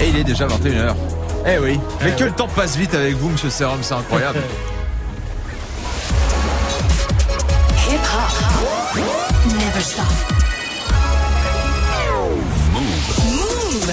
Et 0.00 0.08
il 0.08 0.16
est 0.16 0.24
déjà 0.24 0.46
21h. 0.46 0.94
Eh 1.46 1.58
oui, 1.58 1.80
mais 2.02 2.14
que 2.14 2.24
le 2.24 2.32
temps 2.32 2.48
passe 2.48 2.76
vite 2.76 2.94
avec 2.94 3.16
vous, 3.16 3.30
monsieur 3.30 3.48
Serum, 3.50 3.78
c'est 3.82 3.94
incroyable. 3.94 4.40
Hip 7.88 8.00
hop. 8.14 9.00
Never 9.46 9.80
stop. 9.80 10.04
Move. 12.74 13.90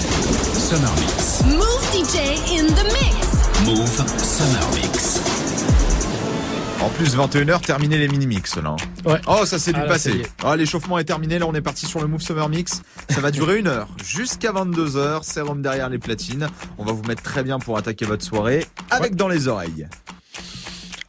Summer 0.54 0.90
Mix. 1.00 1.42
Move 1.44 1.84
DJ 1.92 2.16
in 2.58 2.66
the 2.74 2.84
mix. 2.92 3.18
Move 3.64 4.04
Summer 4.18 4.74
Mix. 4.74 5.37
En 6.80 6.90
plus, 6.90 7.16
21h, 7.16 7.60
terminé 7.60 7.98
les 7.98 8.06
mini-mix 8.08 8.56
là. 8.56 8.76
Ouais. 9.04 9.20
Oh, 9.26 9.44
ça 9.44 9.58
c'est 9.58 9.72
du 9.72 9.80
Ah, 9.80 9.82
ça 9.82 9.88
passé. 9.88 10.22
Ah, 10.44 10.56
l'échauffement 10.56 10.98
est 10.98 11.04
terminé, 11.04 11.38
là 11.38 11.46
on 11.46 11.54
est 11.54 11.60
parti 11.60 11.86
sur 11.86 12.00
le 12.00 12.06
Move 12.06 12.20
Summer 12.22 12.48
Mix. 12.48 12.82
Ça 13.10 13.20
va 13.20 13.30
durer 13.32 13.58
une 13.58 13.66
heure, 13.66 13.88
jusqu'à 14.04 14.52
22h, 14.52 15.24
sérum 15.24 15.60
derrière 15.60 15.88
les 15.88 15.98
platines. 15.98 16.48
On 16.78 16.84
va 16.84 16.92
vous 16.92 17.02
mettre 17.02 17.22
très 17.22 17.42
bien 17.42 17.58
pour 17.58 17.76
attaquer 17.78 18.04
votre 18.04 18.24
soirée, 18.24 18.64
avec 18.90 19.16
dans 19.16 19.28
les 19.28 19.48
oreilles. 19.48 19.88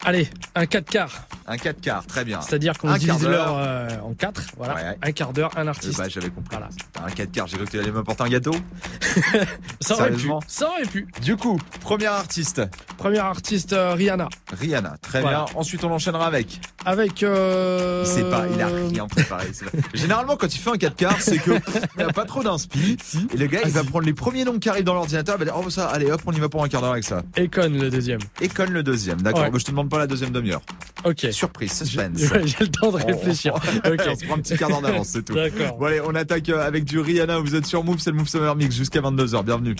Allez, 0.04 0.28
un 0.56 0.66
4 0.66 0.90
quarts. 0.90 1.28
Un 1.50 1.56
4 1.56 1.80
quarts, 1.80 2.06
très 2.06 2.24
bien. 2.24 2.40
C'est-à-dire 2.40 2.78
qu'on 2.78 2.94
divise 2.94 3.26
l'heure 3.26 3.56
euh, 3.58 3.88
en 4.04 4.14
4. 4.14 4.42
Voilà. 4.56 4.74
Ouais, 4.76 4.82
ouais. 4.82 4.98
Un 5.02 5.10
quart 5.12 5.32
d'heure, 5.32 5.50
un 5.56 5.66
Euh, 5.66 5.70
artiste. 5.70 5.98
bah, 5.98 6.08
j'avais 6.08 6.30
compris. 6.30 6.56
Voilà. 6.56 6.68
Un 7.04 7.10
4 7.10 7.32
quarts, 7.32 7.46
j'ai 7.48 7.56
cru 7.56 7.66
que 7.66 7.70
tu 7.72 7.80
allais 7.80 7.90
m'apporter 7.90 8.22
un 8.22 8.28
gâteau. 8.28 8.54
Ça 9.80 9.94
aurait 9.94 10.12
pu. 10.12 10.28
Ça 10.46 10.68
aurait 10.68 10.86
pu. 10.86 11.08
Du 11.22 11.36
coup, 11.36 11.58
premier 11.80 12.06
artiste, 12.06 12.62
Premier 12.98 13.18
artiste, 13.18 13.72
euh, 13.72 13.94
Rihanna. 13.94 14.28
Rihanna. 14.52 14.94
Très 15.02 15.22
Voilà. 15.22 15.46
bien. 15.46 15.56
Ensuite, 15.58 15.82
on 15.84 15.90
enchaînera 15.90 16.26
avec. 16.26 16.60
Avec. 16.84 17.22
Euh... 17.22 18.04
Il 18.06 18.10
sait 18.10 18.24
pas, 18.30 18.44
il 18.54 18.60
a 18.62 18.66
rien 18.66 19.06
préparé. 19.08 19.46
Généralement, 19.94 20.36
quand 20.36 20.54
il 20.54 20.58
fait 20.58 20.70
un 20.70 20.76
4 20.78 20.94
quarts, 20.96 21.20
c'est 21.20 21.38
que 21.38 21.52
il 21.98 22.02
a 22.02 22.12
pas 22.12 22.26
trop 22.26 22.42
d'inspi. 22.44 22.96
Et 23.34 23.36
le 23.36 23.46
gars, 23.46 23.60
il 23.64 23.70
va 23.72 23.82
prendre 23.84 24.04
les 24.06 24.12
premiers 24.14 24.44
noms 24.44 24.58
qui 24.58 24.68
arrivent 24.68 24.84
dans 24.84 24.94
l'ordinateur. 24.94 25.34
Il 25.36 25.38
va 25.40 25.44
dire, 25.46 25.54
oh, 25.56 25.68
ça, 25.70 25.88
allez, 25.88 26.10
hop, 26.12 26.20
on 26.26 26.32
y 26.32 26.38
va 26.40 26.48
pour 26.48 26.62
un 26.62 26.68
quart 26.68 26.80
d'heure 26.82 26.92
avec 26.92 27.04
ça. 27.04 27.22
Econ, 27.38 27.70
le 27.70 27.90
deuxième. 27.90 28.20
Et 28.40 28.48
conne 28.48 28.70
le 28.70 28.82
deuxième. 28.82 29.20
D'accord. 29.22 29.42
Ouais. 29.42 29.50
Mais 29.52 29.58
je 29.58 29.64
te 29.64 29.70
demande 29.70 29.88
pas 29.88 29.98
la 29.98 30.06
deuxième 30.06 30.30
demi-heure. 30.30 30.60
Ok. 31.04 31.26
Surprise, 31.40 31.72
suspense. 31.72 32.18
J'ai 32.44 32.56
le 32.60 32.68
temps 32.68 32.92
de 32.92 33.02
réfléchir. 33.02 33.54
On 33.84 34.14
se 34.14 34.26
prend 34.26 34.34
un 34.34 34.40
petit 34.40 34.58
quart 34.58 34.68
d'heure 34.68 34.82
d'avance, 34.82 35.08
c'est 35.08 35.24
tout. 35.24 35.32
D'accord. 35.32 35.78
Bon, 35.78 35.86
allez, 35.86 36.02
on 36.04 36.14
attaque 36.14 36.50
euh, 36.50 36.66
avec 36.66 36.84
du 36.84 36.98
Rihanna. 36.98 37.38
Vous 37.38 37.54
êtes 37.54 37.64
sur 37.64 37.82
Move, 37.82 37.98
c'est 37.98 38.10
le 38.10 38.18
Move 38.18 38.28
Summer 38.28 38.54
Mix 38.54 38.76
jusqu'à 38.76 39.00
22h. 39.00 39.42
Bienvenue. 39.42 39.74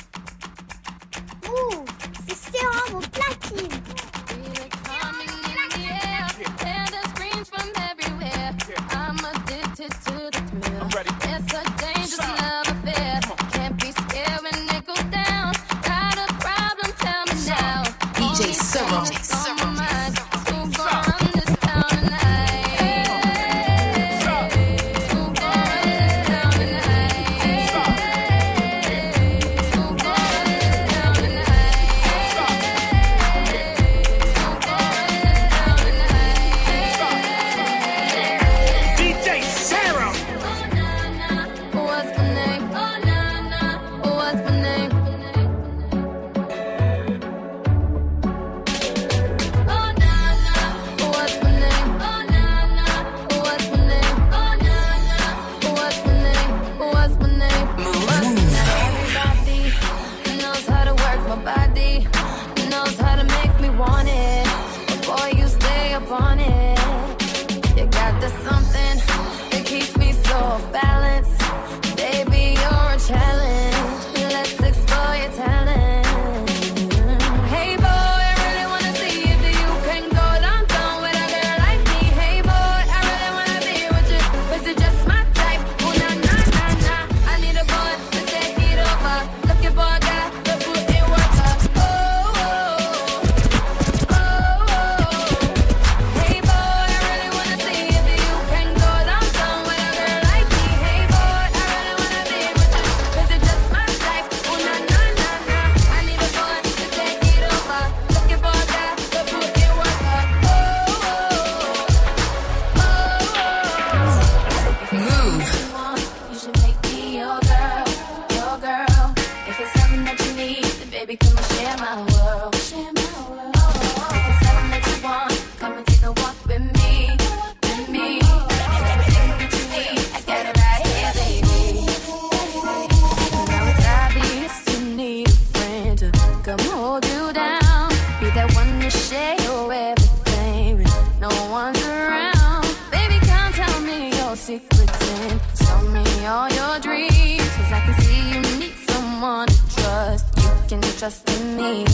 Tell 145.57 145.83
me 145.97 146.05
all 146.27 146.49
your 146.51 146.79
dreams, 146.81 147.51
'cause 147.57 147.73
I 147.73 147.81
can 147.85 147.95
see 148.03 148.21
you 148.33 148.41
need 148.59 148.77
someone 148.89 149.47
to 149.49 149.61
trust. 149.75 150.27
You 150.37 150.51
can 150.69 150.81
trust 150.99 151.29
in 151.31 151.57
me. 151.57 151.85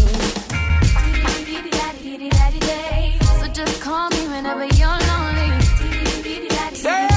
So 3.41 3.47
just 3.59 3.81
call 3.81 4.09
me 4.11 4.23
whenever 4.29 4.67
you're 4.81 5.01
lonely. 5.11 5.51
I'll 6.89 7.16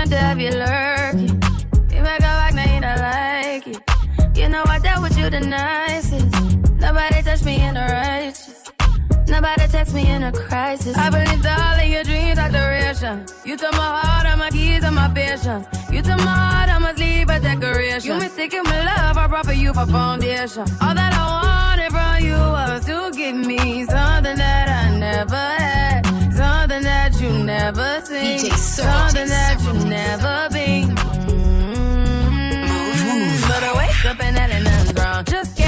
sometimes 0.00 0.12
I 0.12 0.34
be 0.34 0.50
lurking. 0.50 1.42
You 1.94 2.02
make 2.02 2.20
a 2.20 2.32
walk, 2.40 2.54
now 2.54 2.74
you 2.74 2.80
don't 2.80 3.00
like 3.00 3.66
it. 3.66 4.38
You 4.38 4.48
know 4.48 4.62
I 4.66 4.78
dealt 4.78 5.02
with 5.02 5.18
you 5.18 5.28
the 5.28 5.40
nicest. 5.40 6.26
Nobody 6.80 7.22
touched 7.22 7.44
me 7.44 7.60
in 7.60 7.74
the 7.74 7.80
righteous. 7.80 8.72
Nobody 9.28 9.66
text 9.68 9.94
me 9.94 10.10
in 10.10 10.22
a 10.22 10.32
crisis. 10.32 10.96
I 10.96 11.10
believed 11.10 11.46
all 11.46 11.78
of 11.78 11.86
your 11.86 12.02
dreams 12.02 12.38
are 12.38 12.50
duration. 12.50 13.26
You 13.44 13.56
took 13.56 13.72
my 13.72 14.00
heart, 14.00 14.26
all 14.26 14.36
my 14.36 14.50
keys, 14.50 14.82
and 14.82 14.96
my 14.96 15.08
vision. 15.08 15.64
You 15.92 16.02
took 16.02 16.18
my 16.18 16.36
heart, 16.44 16.68
I 16.68 16.78
must 16.78 16.98
leave 16.98 17.28
a 17.28 17.38
decoration. 17.38 18.10
You 18.10 18.18
mistaken 18.18 18.62
my 18.64 18.84
love, 18.84 19.16
I 19.16 19.26
brought 19.28 19.46
for 19.46 19.52
you 19.52 19.72
for 19.72 19.86
foundation. 19.86 20.64
All 20.80 20.94
that 20.94 21.12
I 21.12 21.24
wanted 21.76 21.90
from 21.92 22.24
you 22.24 22.38
was 22.56 22.84
to 22.86 23.10
give 23.16 23.36
me 23.36 23.84
something 23.84 24.36
that 24.36 24.68
I 24.68 24.98
never 24.98 25.59
never 27.44 28.00
seen. 28.04 28.38
DJ 28.38 28.56
something 28.56 29.28
that 29.28 29.60
you 29.62 29.72
never 29.88 30.48
been. 30.52 30.94
Mm-hmm. 32.50 33.48
But 33.48 33.62
I 33.64 33.72
wake 33.76 34.04
up 34.06 34.20
and 34.24 34.36
that 34.36 34.50
ain't 34.50 34.64
nothing 34.64 34.96
wrong. 34.96 35.24
Just 35.24 35.59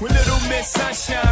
with 0.00 0.12
Little 0.12 0.40
Miss 0.48 0.68
Sunshine. 0.68 1.29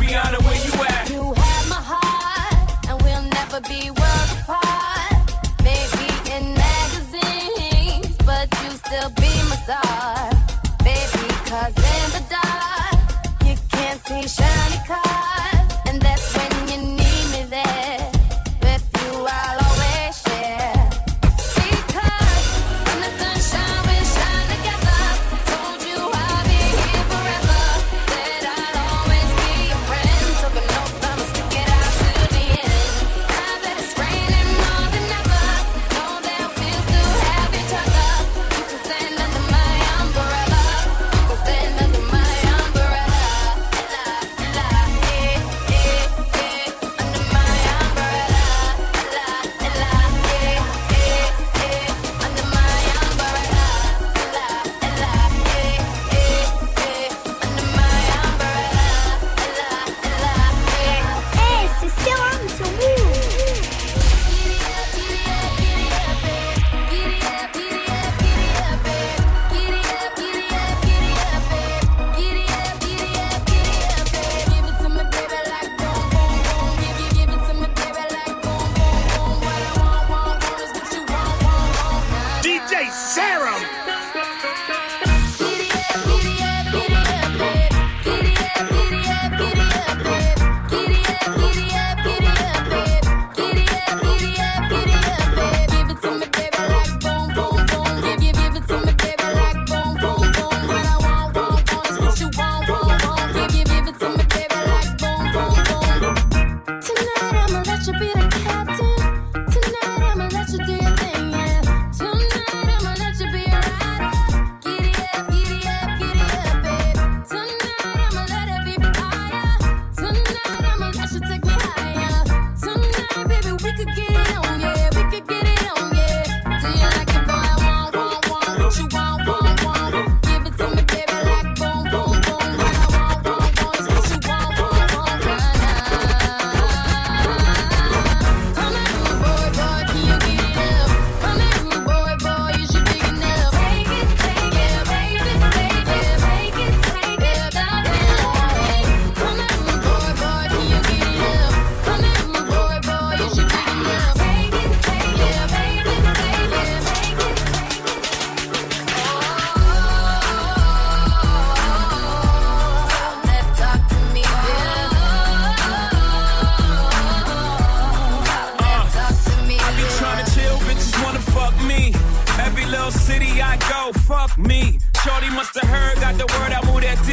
city 173.08 173.40
I 173.40 173.56
go, 173.72 173.80
fuck 174.00 174.36
me. 174.36 174.78
Shorty 175.02 175.30
must 175.30 175.54
have 175.58 175.68
heard, 175.74 175.96
got 176.04 176.14
the 176.20 176.26
word, 176.34 176.52
I 176.58 176.60
moved 176.68 176.84
that 176.84 177.00
D. 177.08 177.12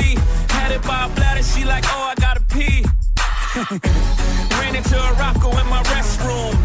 Had 0.55 0.71
it 0.75 0.83
by 0.83 1.05
a 1.07 1.09
bladder, 1.15 1.43
she 1.51 1.63
like, 1.63 1.85
oh, 1.93 2.11
I 2.11 2.15
gotta 2.25 2.43
pee. 2.53 2.83
Ran 4.59 4.75
into 4.75 4.97
a 5.09 5.11
rocko 5.21 5.49
in 5.61 5.67
my 5.75 5.81
restroom. 5.93 6.55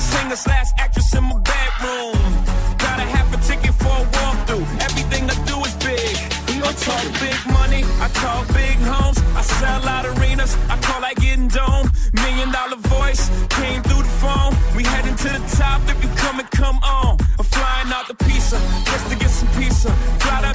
Singer 0.00 0.40
slash 0.46 0.68
actress 0.78 1.14
in 1.18 1.24
my 1.24 1.38
bedroom. 1.50 2.16
Gotta 2.86 3.06
have 3.16 3.28
a 3.36 3.38
ticket 3.48 3.74
for 3.82 3.96
a 4.04 4.06
walkthrough. 4.16 4.64
Everything 4.86 5.24
I 5.34 5.36
do 5.50 5.56
is 5.68 5.74
big. 5.88 6.16
I 6.68 6.72
talk 6.72 7.06
big 7.24 7.40
money, 7.54 7.82
I 8.04 8.08
talk 8.22 8.46
big 8.48 8.76
homes, 8.92 9.18
I 9.34 9.40
sell 9.40 9.88
out 9.88 10.04
arenas, 10.04 10.54
I 10.68 10.76
call 10.82 11.00
like 11.00 11.16
getting 11.16 11.48
dome. 11.48 11.88
Million 12.12 12.50
dollar 12.52 12.76
voice 12.98 13.30
came 13.48 13.80
through 13.82 14.02
the 14.02 14.14
phone. 14.22 14.52
We 14.76 14.82
heading 14.82 15.16
to 15.16 15.28
the 15.36 15.56
top 15.56 15.80
if 15.88 15.96
you 16.02 16.10
come 16.16 16.40
and 16.40 16.50
come 16.50 16.78
on. 16.82 17.07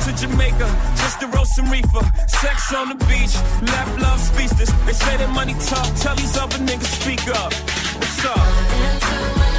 to 0.05 0.13
Jamaica 0.15 0.67
just 0.98 1.19
to 1.22 1.27
roast 1.27 1.55
some 1.55 1.69
reefer. 1.69 2.03
Sex 2.27 2.74
on 2.74 2.89
the 2.89 2.95
beach, 3.05 3.36
left 3.72 4.01
love 4.01 4.19
speechless. 4.19 4.72
They 4.86 4.93
say 4.93 5.17
that 5.17 5.29
money 5.29 5.53
talk, 5.53 5.88
tell 5.95 6.15
these 6.15 6.38
other 6.38 6.57
niggas 6.57 7.01
speak 7.01 7.27
up. 7.29 7.53
What's 7.53 8.25
up? 8.25 9.52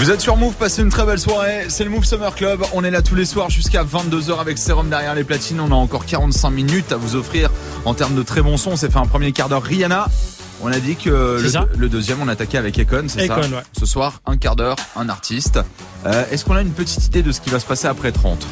Vous 0.00 0.10
êtes 0.10 0.22
sur 0.22 0.38
Move, 0.38 0.54
passez 0.54 0.80
une 0.80 0.88
très 0.88 1.04
belle 1.04 1.18
soirée. 1.18 1.66
C'est 1.68 1.84
le 1.84 1.90
Move 1.90 2.06
Summer 2.06 2.34
Club. 2.34 2.64
On 2.72 2.84
est 2.84 2.90
là 2.90 3.02
tous 3.02 3.14
les 3.14 3.26
soirs 3.26 3.50
jusqu'à 3.50 3.84
22h 3.84 4.40
avec 4.40 4.56
Serum 4.56 4.88
derrière 4.88 5.14
les 5.14 5.24
platines. 5.24 5.60
On 5.60 5.70
a 5.70 5.74
encore 5.74 6.06
45 6.06 6.48
minutes 6.48 6.90
à 6.92 6.96
vous 6.96 7.16
offrir 7.16 7.50
en 7.84 7.92
termes 7.92 8.14
de 8.14 8.22
très 8.22 8.40
bon 8.40 8.56
son. 8.56 8.70
On 8.70 8.76
s'est 8.76 8.88
fait 8.88 8.96
un 8.98 9.04
premier 9.04 9.32
quart 9.32 9.50
d'heure 9.50 9.62
Rihanna. 9.62 10.08
On 10.62 10.72
a 10.72 10.80
dit 10.80 10.96
que 10.96 11.38
le, 11.76 11.88
deuxième, 11.90 12.16
on 12.22 12.28
attaquait 12.28 12.56
avec 12.56 12.78
Econ, 12.78 13.08
c'est 13.08 13.26
ça 13.26 13.40
ouais. 13.40 13.46
Ce 13.78 13.84
soir, 13.84 14.22
un 14.24 14.38
quart 14.38 14.56
d'heure, 14.56 14.76
un 14.96 15.10
artiste. 15.10 15.60
Euh, 16.06 16.24
Est-ce 16.30 16.46
qu'on 16.46 16.56
a 16.56 16.62
une 16.62 16.72
petite 16.72 17.04
idée 17.04 17.22
de 17.22 17.30
ce 17.30 17.42
qui 17.42 17.50
va 17.50 17.60
se 17.60 17.66
passer 17.66 17.86
après 17.86 18.10
30 18.10 18.46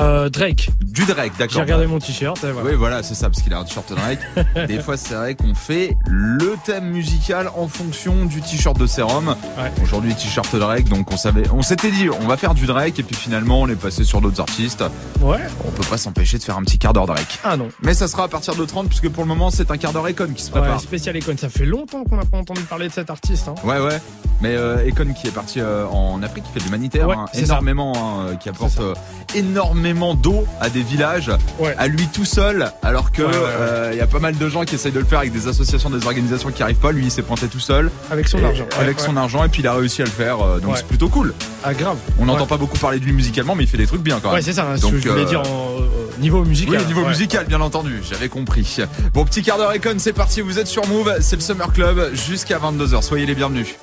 Euh, 0.00 0.28
Drake. 0.28 0.70
Du 0.80 1.04
Drake, 1.04 1.32
d'accord. 1.38 1.54
J'ai 1.54 1.60
regardé 1.60 1.86
mon 1.86 1.98
t-shirt. 1.98 2.38
voilà. 2.44 2.68
Oui, 2.70 2.74
voilà, 2.76 3.02
c'est 3.02 3.14
ça, 3.14 3.28
parce 3.30 3.42
qu'il 3.42 3.52
a 3.54 3.58
un 3.58 3.64
t-shirt 3.64 3.92
Drake. 3.92 4.18
Des 4.68 4.80
fois, 4.80 4.96
c'est 4.96 5.14
vrai 5.14 5.34
qu'on 5.34 5.54
fait 5.54 5.96
le 6.06 6.54
thème 6.64 6.90
musical 6.90 7.48
en 7.56 7.68
fonction 7.68 8.24
du 8.24 8.40
t-shirt 8.40 8.78
de 8.78 8.86
Serum. 8.86 9.28
Ouais. 9.28 9.72
Aujourd'hui, 9.82 10.14
t-shirt 10.14 10.54
Drake, 10.56 10.88
donc 10.88 11.12
on 11.12 11.16
savait, 11.16 11.44
on 11.52 11.62
s'était 11.62 11.90
dit, 11.90 12.08
on 12.10 12.26
va 12.26 12.36
faire 12.36 12.54
du 12.54 12.66
Drake, 12.66 12.98
et 12.98 13.02
puis 13.02 13.14
finalement, 13.16 13.60
on 13.62 13.68
est 13.68 13.76
passé 13.76 14.04
sur 14.04 14.20
d'autres 14.20 14.40
artistes. 14.40 14.82
Ouais. 15.20 15.38
On 15.66 15.70
peut 15.70 15.84
pas 15.88 15.98
s'empêcher 15.98 16.38
de 16.38 16.42
faire 16.42 16.56
un 16.56 16.62
petit 16.62 16.78
quart 16.78 16.92
d'heure 16.92 17.06
Drake. 17.06 17.38
Ah 17.44 17.56
non. 17.56 17.68
Mais 17.82 17.94
ça 17.94 18.08
sera 18.08 18.24
à 18.24 18.28
partir 18.28 18.54
de 18.56 18.64
30, 18.64 18.88
puisque 18.88 19.08
pour 19.08 19.22
le 19.22 19.28
moment, 19.28 19.50
c'est 19.50 19.70
un 19.70 19.76
quart 19.76 19.92
d'heure 19.92 20.08
Econ 20.08 20.28
qui 20.34 20.42
se 20.42 20.50
Ouais, 20.52 20.60
prépare. 20.60 20.80
spécial 20.80 21.16
Econ. 21.16 21.36
Ça 21.38 21.48
fait 21.48 21.66
longtemps 21.66 22.04
qu'on 22.04 22.16
n'a 22.16 22.24
pas 22.24 22.38
entendu 22.38 22.62
parler 22.62 22.88
de 22.88 22.92
cet 22.92 23.10
artiste. 23.10 23.48
Hein. 23.48 23.54
Ouais, 23.64 23.78
ouais. 23.78 23.98
Mais 24.40 24.54
euh, 24.56 24.86
Econ 24.88 25.12
qui 25.14 25.26
est 25.28 25.30
parti 25.30 25.60
euh, 25.60 25.86
en 25.86 26.22
Afrique, 26.22 26.44
qui 26.44 26.52
fait 26.52 26.58
de 26.58 26.64
l'humanitaire, 26.64 27.08
Ouais, 27.08 27.16
hein, 27.16 27.26
énormément, 27.34 27.92
hein, 27.96 28.26
euh, 28.30 28.34
qui 28.34 28.48
apporte 28.48 28.78
euh, 28.80 28.94
énormément 29.34 30.14
d'eau 30.14 30.44
à 30.60 30.68
des 30.70 30.82
villages, 30.82 31.30
Ouais. 31.58 31.74
à 31.78 31.86
lui 31.86 32.06
tout 32.08 32.24
seul, 32.24 32.70
alors 32.82 33.10
que 33.12 33.22
ouais, 33.22 33.90
il 33.92 33.98
y 33.98 34.00
a 34.00 34.06
pas 34.06 34.18
mal 34.18 34.36
de 34.36 34.48
gens 34.48 34.64
qui 34.64 34.74
essayent 34.74 34.92
de 34.92 34.98
le 34.98 35.04
faire 35.04 35.20
avec 35.20 35.32
des 35.32 35.48
associations, 35.48 35.88
des 35.90 36.04
organisations 36.06 36.50
qui 36.50 36.62
arrivent 36.62 36.76
pas. 36.76 36.92
Lui, 36.92 37.04
il 37.06 37.10
s'est 37.10 37.22
pointé 37.22 37.46
tout 37.48 37.60
seul, 37.60 37.90
Avec 38.10 38.28
son 38.28 38.38
et- 38.38 38.44
argent. 38.44 38.64
Avec 38.78 39.00
son 39.00 39.16
argent, 39.16 39.44
et 39.44 39.48
puis 39.48 39.62
il 39.62 39.66
a 39.68 39.74
réussi 39.74 40.02
à 40.02 40.04
le 40.04 40.10
faire. 40.10 40.38
donc 40.60 40.76
c'est 40.76 40.86
plutôt 40.86 41.08
cool. 41.08 41.32
Ah, 41.62 41.72
grave. 41.74 41.96
On 42.18 42.26
n'entend 42.26 42.46
pas 42.46 42.56
beaucoup 42.58 42.78
parler 42.78 42.98
de 43.00 43.04
lui 43.04 43.12
musicalement, 43.12 43.54
mais 43.54 43.64
il 43.64 43.68
fait 43.68 43.78
des 43.78 43.86
trucs 43.86 44.02
bien 44.02 44.20
quand 44.20 44.28
même. 44.28 44.36
Ouais, 44.36 44.42
c'est 44.42 44.52
ça. 44.52 44.66
hein, 44.70 44.76
ce 44.76 44.82
Donc, 44.82 44.92
que 44.92 44.98
je 45.00 45.08
voulais 45.08 45.24
dire 45.24 45.40
en 45.42 46.20
niveau 46.20 46.44
musical. 46.44 46.78
Oui, 46.80 46.86
niveau 46.86 47.06
musical, 47.06 47.46
bien 47.46 47.60
entendu, 47.60 48.00
j'avais 48.08 48.28
compris. 48.28 48.76
Bon, 49.12 49.24
petit 49.24 49.42
quart 49.42 49.58
d'heure 49.58 49.72
Econ, 49.74 49.94
c'est 49.98 50.12
parti, 50.12 50.40
vous 50.42 50.58
êtes 50.58 50.66
sur 50.66 50.86
Move, 50.86 51.12
c'est 51.20 51.36
le 51.36 51.42
Summer 51.42 51.72
Club 51.72 52.14
jusqu'à 52.14 52.58
22h, 52.58 53.02
soyez 53.02 53.26
les 53.26 53.34
bienvenus. 53.34 53.74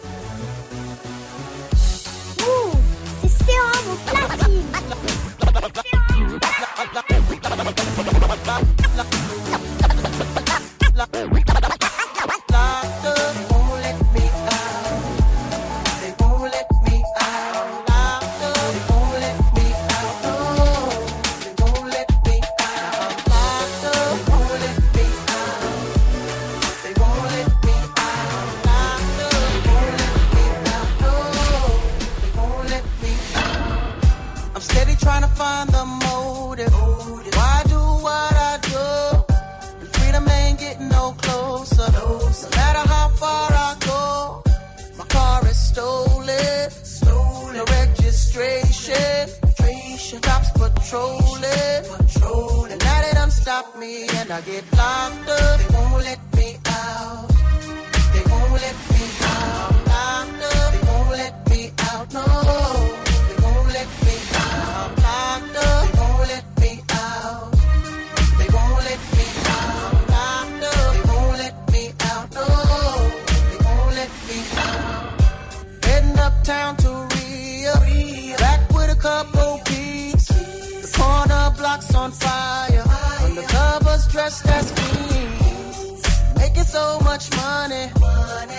Blocks 81.82 81.96
on 81.96 82.12
fire. 82.12 82.84
Undercovers 83.26 84.12
dressed 84.12 84.46
as 84.48 84.72
queens. 84.72 86.38
Making 86.38 86.63
so 86.63 87.00
much 87.02 87.30
money. 87.36 87.89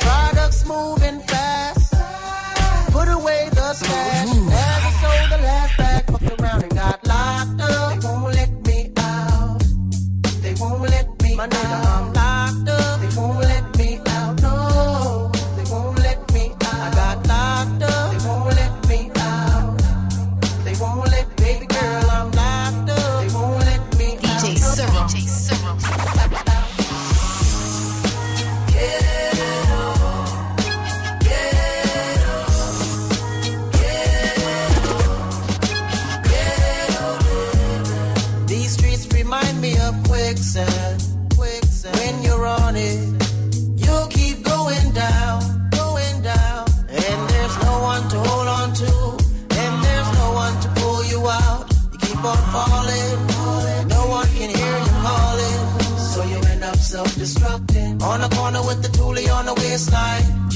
Products 0.00 0.66
moving 0.66 1.20
fast. 1.20 1.94
Put 2.92 3.08
away 3.08 3.48
the 3.52 3.74
stash. 3.74 5.01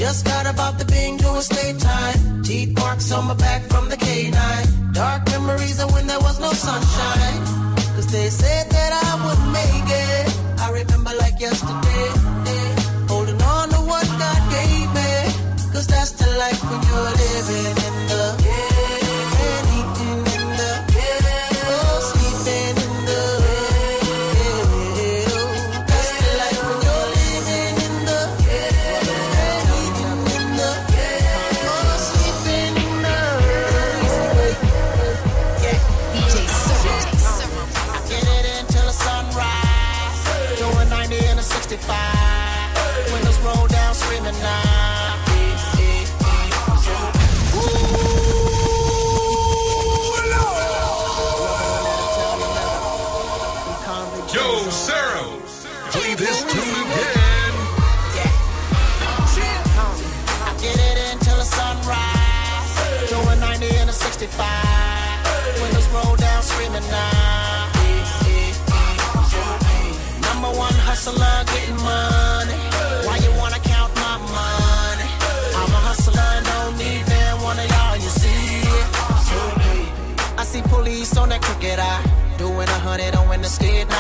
Just 0.07 0.25
got 0.25 0.47
about 0.47 0.79
the 0.79 0.86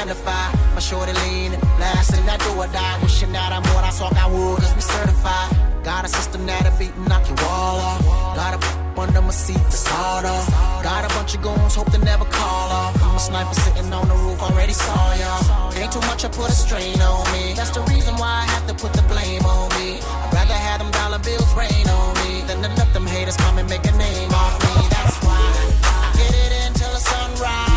certified. 0.07 0.55
My 0.75 0.81
shorty 0.81 1.13
lean, 1.13 1.53
last 1.79 2.17
in 2.17 2.25
that 2.27 2.41
do 2.41 2.51
or 2.55 2.69
die. 2.69 2.99
Wishing 3.03 3.33
that 3.33 3.53
I'm 3.53 3.63
what 3.75 3.85
I 3.85 3.91
saw 3.91 4.09
I 4.15 4.27
would, 4.31 4.59
cause 4.59 4.75
we 4.75 4.81
certified. 4.81 5.51
Got 5.83 6.05
a 6.05 6.09
system 6.09 6.47
that'll 6.47 6.77
beat 6.79 6.95
and 6.95 7.09
knock 7.09 7.27
your 7.29 7.37
wall 7.43 7.79
off. 7.79 8.05
Got 8.37 8.55
a 8.55 8.87
under 8.99 9.21
my 9.21 9.31
seat 9.31 9.61
to 9.61 9.77
sawed 9.77 10.25
off. 10.25 10.49
Got 10.83 11.05
a 11.05 11.09
bunch 11.15 11.35
of 11.35 11.43
goons, 11.43 11.75
hope 11.75 11.93
they 11.93 11.99
never 11.99 12.25
call 12.25 12.69
off. 12.71 12.97
I'm 13.03 13.17
a 13.17 13.21
sniper 13.21 13.55
sitting 13.55 13.93
on 13.93 14.09
the 14.09 14.15
roof, 14.15 14.41
already 14.43 14.73
saw 14.73 15.15
y'all. 15.15 15.73
Ain't 15.77 15.93
too 15.93 16.01
much, 16.09 16.25
I 16.25 16.29
put 16.29 16.49
a 16.49 16.53
strain 16.53 16.99
on 17.01 17.25
me. 17.33 17.53
That's 17.55 17.71
the 17.71 17.83
reason 17.93 18.15
why 18.17 18.45
I 18.45 18.47
have 18.55 18.67
to 18.69 18.75
put 18.75 18.95
the 18.95 19.03
blame 19.03 19.45
on 19.45 19.69
me. 19.79 20.01
I'd 20.01 20.33
rather 20.33 20.55
have 20.55 20.81
them 20.81 20.91
dollar 20.93 21.19
bills 21.19 21.53
rain 21.55 21.87
on 21.87 22.15
me 22.25 22.41
than 22.49 22.63
to 22.65 22.71
let 22.81 22.91
them 22.95 23.07
haters 23.07 23.37
come 23.37 23.59
and 23.59 23.69
make 23.69 23.85
a 23.85 23.93
name 23.93 24.33
off 24.33 24.57
me. 24.65 24.89
That's 24.89 25.17
why 25.23 25.45
I 25.93 26.09
get 26.17 26.33
it 26.33 26.53
in 26.65 26.73
till 26.73 26.91
the 26.91 27.03
sunrise. 27.13 27.76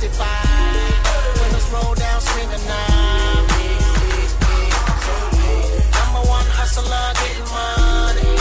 Doing 0.00 0.12
90 0.12 0.20
and 0.20 0.22
a 0.22 0.30
65. 0.30 1.40
Windows 1.40 1.70
roll 1.72 1.94
down, 1.94 2.20
screaming 2.20 2.66
now. 2.66 3.46
Number 5.92 6.28
one 6.28 6.46
hustler, 6.46 7.12
getting 7.14 7.44
money. 7.52 8.37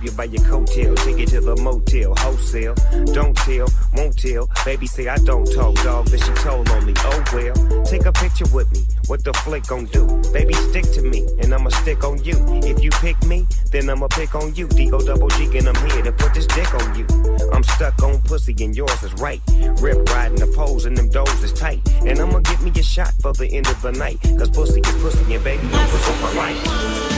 Grab 0.00 0.10
you 0.10 0.16
by 0.16 0.24
your 0.24 0.42
coattail, 0.44 0.96
take 1.04 1.18
you 1.18 1.26
to 1.26 1.40
the 1.42 1.56
motel, 1.56 2.14
wholesale. 2.16 2.74
Don't 3.12 3.36
tell, 3.36 3.68
won't 3.94 4.16
tell. 4.16 4.48
Baby 4.64 4.86
say 4.86 5.08
I 5.08 5.16
don't 5.16 5.44
talk, 5.44 5.74
dog, 5.82 6.10
but 6.10 6.20
she 6.20 6.32
told 6.42 6.70
on 6.70 6.86
me. 6.86 6.94
Oh 6.96 7.24
well, 7.34 7.84
take 7.84 8.06
a 8.06 8.12
picture 8.12 8.46
with 8.54 8.72
me. 8.72 8.86
What 9.08 9.24
the 9.24 9.34
flick 9.44 9.66
gon' 9.66 9.84
do? 9.86 10.06
Baby, 10.32 10.54
stick 10.54 10.84
to 10.92 11.02
me, 11.02 11.28
and 11.42 11.52
I'ma 11.52 11.68
stick 11.68 12.02
on 12.02 12.22
you. 12.24 12.36
If 12.64 12.82
you 12.82 12.90
pick 13.02 13.22
me, 13.24 13.46
then 13.72 13.90
I'ma 13.90 14.08
pick 14.08 14.34
on 14.34 14.54
you. 14.54 14.68
D-O 14.68 15.00
double 15.00 15.28
G, 15.28 15.58
and 15.58 15.68
I'm 15.68 15.90
here 15.90 16.02
to 16.02 16.12
put 16.12 16.32
this 16.32 16.46
dick 16.46 16.72
on 16.72 16.98
you. 16.98 17.06
I'm 17.52 17.64
stuck 17.64 18.02
on 18.02 18.22
pussy, 18.22 18.56
and 18.64 18.74
yours 18.74 19.02
is 19.02 19.12
right. 19.14 19.42
Rip 19.82 20.08
riding 20.08 20.38
the 20.38 20.50
poles, 20.56 20.86
and 20.86 20.96
them 20.96 21.10
doors 21.10 21.42
is 21.42 21.52
tight. 21.52 21.80
And 22.06 22.18
I'ma 22.20 22.38
get 22.38 22.62
me 22.62 22.70
a 22.70 22.82
shot 22.82 23.12
for 23.20 23.34
the 23.34 23.52
end 23.52 23.66
of 23.66 23.82
the 23.82 23.92
night. 23.92 24.18
Cause 24.38 24.48
pussy 24.48 24.80
is 24.80 25.02
pussy, 25.02 25.34
and 25.34 25.44
baby, 25.44 25.68
I'm 25.72 25.90
pussy 25.90 26.12
for 26.12 26.34
life. 26.36 27.09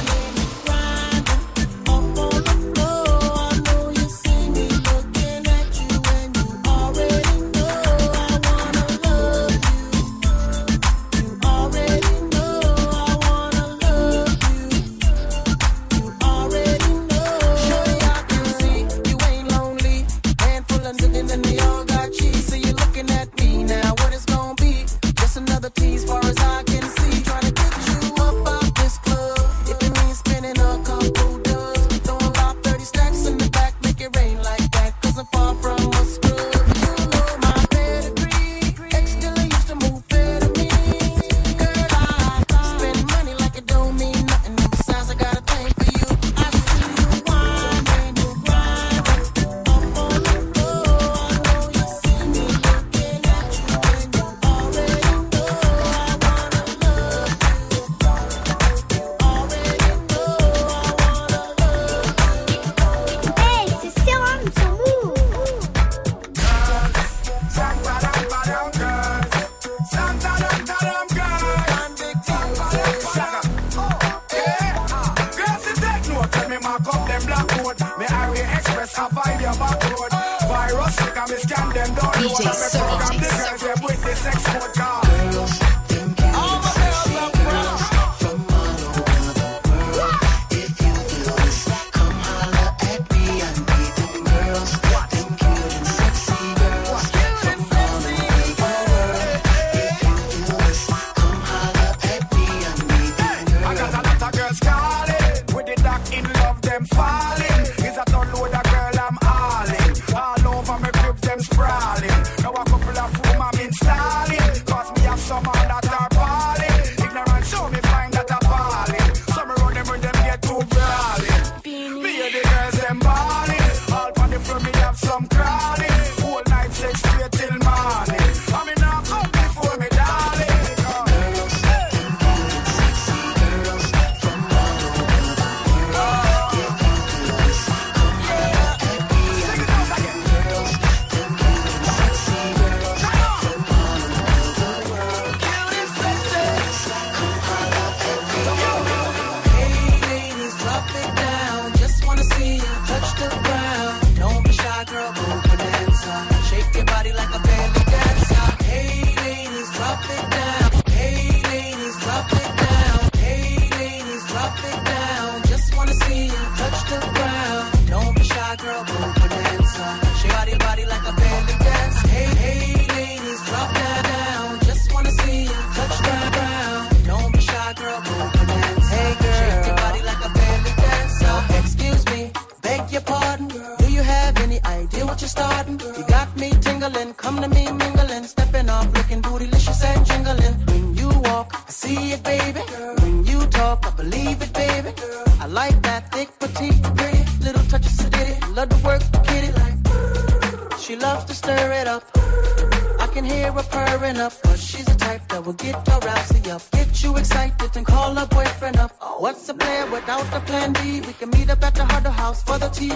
Hear 203.33 203.53
her 203.53 203.63
purring 203.63 204.19
up, 204.19 204.33
but 204.43 204.59
she's 204.59 204.85
the 204.85 204.95
type 204.95 205.23
that 205.29 205.45
will 205.45 205.59
get 205.67 205.75
your 205.89 206.01
rousey 206.09 206.51
up. 206.55 206.63
Get 206.71 207.03
you 207.03 207.17
excited 207.17 207.77
and 207.77 207.87
call 207.87 208.15
her 208.15 208.27
boyfriend 208.27 208.77
up. 208.79 208.93
Oh, 209.01 209.17
what's 209.21 209.49
a 209.49 209.55
plan 209.55 209.91
without 209.91 210.27
the 210.35 210.41
plan 210.41 210.73
B? 210.73 211.01
We 211.01 211.13
can 211.21 211.31
meet 211.31 211.49
up 211.51 211.63
at 211.65 211.75
the 211.75 211.85
Huddle 211.85 212.13
House 212.13 212.43
for 212.43 212.59
the 212.59 212.71
TV. 212.79 212.93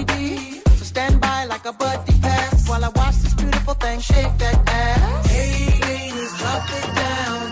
So 0.79 0.85
stand 0.85 1.21
by 1.21 1.45
like 1.45 1.65
a 1.65 1.73
buddy 1.73 2.19
pass 2.21 2.69
while 2.69 2.85
I 2.85 2.91
watch 3.01 3.17
this 3.23 3.35
beautiful 3.35 3.75
thing 3.75 4.01
shake 4.01 4.35
that 4.39 4.59
ass. 4.69 5.27
Hey 5.27 5.81
ladies, 5.87 6.33
drop 6.39 6.65
it 6.81 6.95
down. 6.95 7.46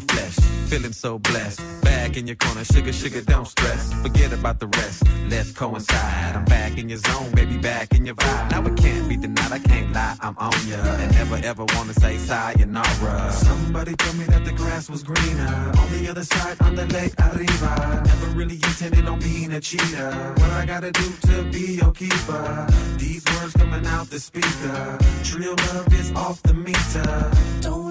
Flesh, 0.00 0.36
feeling 0.68 0.92
so 0.92 1.18
blessed. 1.18 1.49
In 2.20 2.26
your 2.26 2.36
corner, 2.36 2.64
sugar, 2.64 2.92
sugar, 2.92 3.22
don't 3.22 3.48
stress. 3.48 3.94
Forget 4.02 4.30
about 4.34 4.60
the 4.60 4.66
rest, 4.66 5.04
let's 5.30 5.52
coincide. 5.52 6.36
I'm 6.36 6.44
back 6.44 6.76
in 6.76 6.90
your 6.90 6.98
zone, 6.98 7.30
baby, 7.32 7.56
back 7.56 7.94
in 7.94 8.04
your 8.04 8.14
vibe. 8.14 8.50
Now 8.50 8.62
it 8.66 8.76
can't 8.76 9.08
be 9.08 9.16
denied, 9.16 9.50
I 9.50 9.58
can't 9.58 9.90
lie, 9.94 10.18
I'm 10.20 10.36
on 10.36 10.52
ya. 10.68 10.76
And 10.76 11.10
never 11.14 11.36
ever 11.36 11.64
wanna 11.74 11.94
say 11.94 12.18
sayonara. 12.18 13.32
Somebody 13.32 13.94
told 13.96 14.18
me 14.18 14.24
that 14.24 14.44
the 14.44 14.52
grass 14.52 14.90
was 14.90 15.02
greener 15.02 15.72
on 15.78 15.90
the 15.92 16.10
other 16.10 16.22
side, 16.22 16.60
on 16.60 16.74
the 16.74 16.84
lake 16.88 17.14
arriba. 17.18 18.02
Never 18.04 18.26
really 18.36 18.56
intended 18.56 19.08
on 19.08 19.18
being 19.20 19.54
a 19.54 19.60
cheater. 19.60 20.10
What 20.36 20.50
I 20.50 20.66
gotta 20.66 20.92
do 20.92 21.10
to 21.22 21.44
be 21.44 21.76
your 21.80 21.92
keeper? 21.92 22.66
These 22.98 23.24
words 23.32 23.54
coming 23.54 23.86
out 23.86 24.10
the 24.10 24.20
speaker. 24.20 24.98
Trill 25.24 25.56
love 25.72 25.90
is 25.94 26.12
off 26.12 26.42
the 26.42 26.52
meter. 26.52 27.30
Don't 27.62 27.89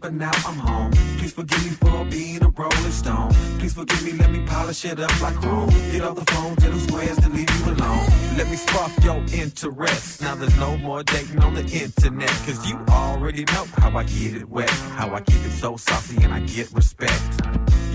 but 0.00 0.12
now 0.12 0.30
I'm 0.46 0.58
home. 0.58 0.90
Please 1.18 1.32
forgive 1.32 1.64
me 1.64 1.70
for 1.70 2.04
being 2.06 2.42
a 2.42 2.48
rolling 2.48 2.92
stone. 2.92 3.32
Please 3.58 3.74
forgive 3.74 4.02
me, 4.04 4.12
let 4.12 4.30
me 4.30 4.40
polish 4.46 4.84
it 4.84 5.00
up 5.00 5.20
like 5.20 5.34
chrome. 5.36 5.68
Get 5.92 6.02
off 6.02 6.16
the 6.16 6.32
phone, 6.32 6.56
tell 6.56 6.70
them 6.70 6.80
squares 6.80 7.16
to 7.18 7.28
leave 7.28 7.50
you 7.50 7.72
alone. 7.72 8.06
Let 8.36 8.48
me 8.48 8.56
spark 8.56 8.92
your 9.02 9.22
interest. 9.32 10.22
Now 10.22 10.34
there's 10.34 10.56
no 10.58 10.76
more 10.78 11.02
dating 11.02 11.40
on 11.42 11.54
the 11.54 11.66
internet. 11.66 12.30
Cause 12.46 12.66
you 12.68 12.78
already 12.88 13.44
know 13.44 13.66
how 13.76 13.96
I 13.96 14.04
get 14.04 14.34
it 14.34 14.48
wet. 14.48 14.70
How 14.70 15.14
I 15.14 15.20
keep 15.20 15.42
it 15.44 15.52
so 15.52 15.76
saucy 15.76 16.22
and 16.22 16.32
I 16.32 16.40
get 16.40 16.72
respect. 16.72 17.22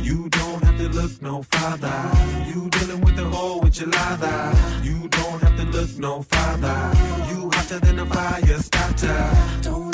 You 0.01 0.29
don't 0.29 0.63
have 0.63 0.77
to 0.77 0.89
look 0.89 1.21
no 1.21 1.43
farther. 1.43 2.11
You 2.47 2.69
dealing 2.69 3.01
with 3.01 3.15
the 3.15 3.25
whole 3.25 3.61
with 3.61 3.79
your 3.79 3.89
lather. 3.89 4.57
You 4.83 5.07
don't 5.09 5.41
have 5.41 5.55
to 5.57 5.65
look 5.65 5.97
no 5.97 6.21
farther. 6.23 6.91
You 7.29 7.49
hotter 7.53 7.79
than 7.79 7.99
a 7.99 8.05
fire 8.05 8.59
starter. 8.59 9.31
Don't 9.61 9.88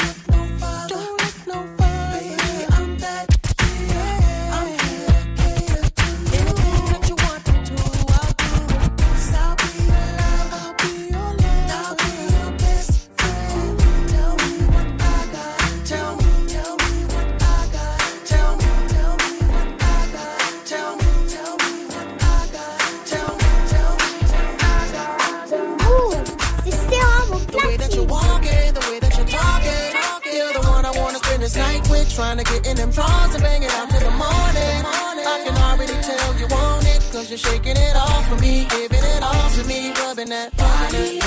Trying 32.16 32.38
to 32.38 32.46
get 32.46 32.66
in 32.66 32.78
them 32.78 32.92
drawers 32.92 33.34
and 33.36 33.44
bang 33.44 33.62
it 33.62 33.72
out 33.72 33.90
till 33.90 34.00
the 34.00 34.10
morning. 34.10 34.24
I 34.24 35.42
can 35.44 35.58
already 35.58 36.02
tell 36.02 36.40
you 36.40 36.48
want 36.48 36.88
it. 36.88 37.04
Cause 37.12 37.30
you're 37.30 37.38
shaking 37.38 37.76
it 37.76 37.94
off 37.94 38.30
for 38.30 38.40
me. 38.40 38.66
Giving 38.70 39.04
it 39.04 39.22
all 39.22 39.50
to 39.52 39.64
me. 39.66 39.92
Rubbing 40.00 40.30
that 40.30 40.56
body. 40.56 41.20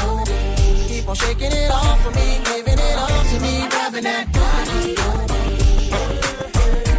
Keep 0.89 1.07
on 1.07 1.15
shaking 1.15 1.53
it 1.53 1.71
off 1.71 2.03
for 2.03 2.11
me. 2.13 2.41
Giving 2.43 2.79
it 2.79 2.97
all 2.97 3.25
to 3.31 3.41
me. 3.41 3.69
Rubbing 3.69 4.05
that 4.05 4.33
body. 4.33 4.97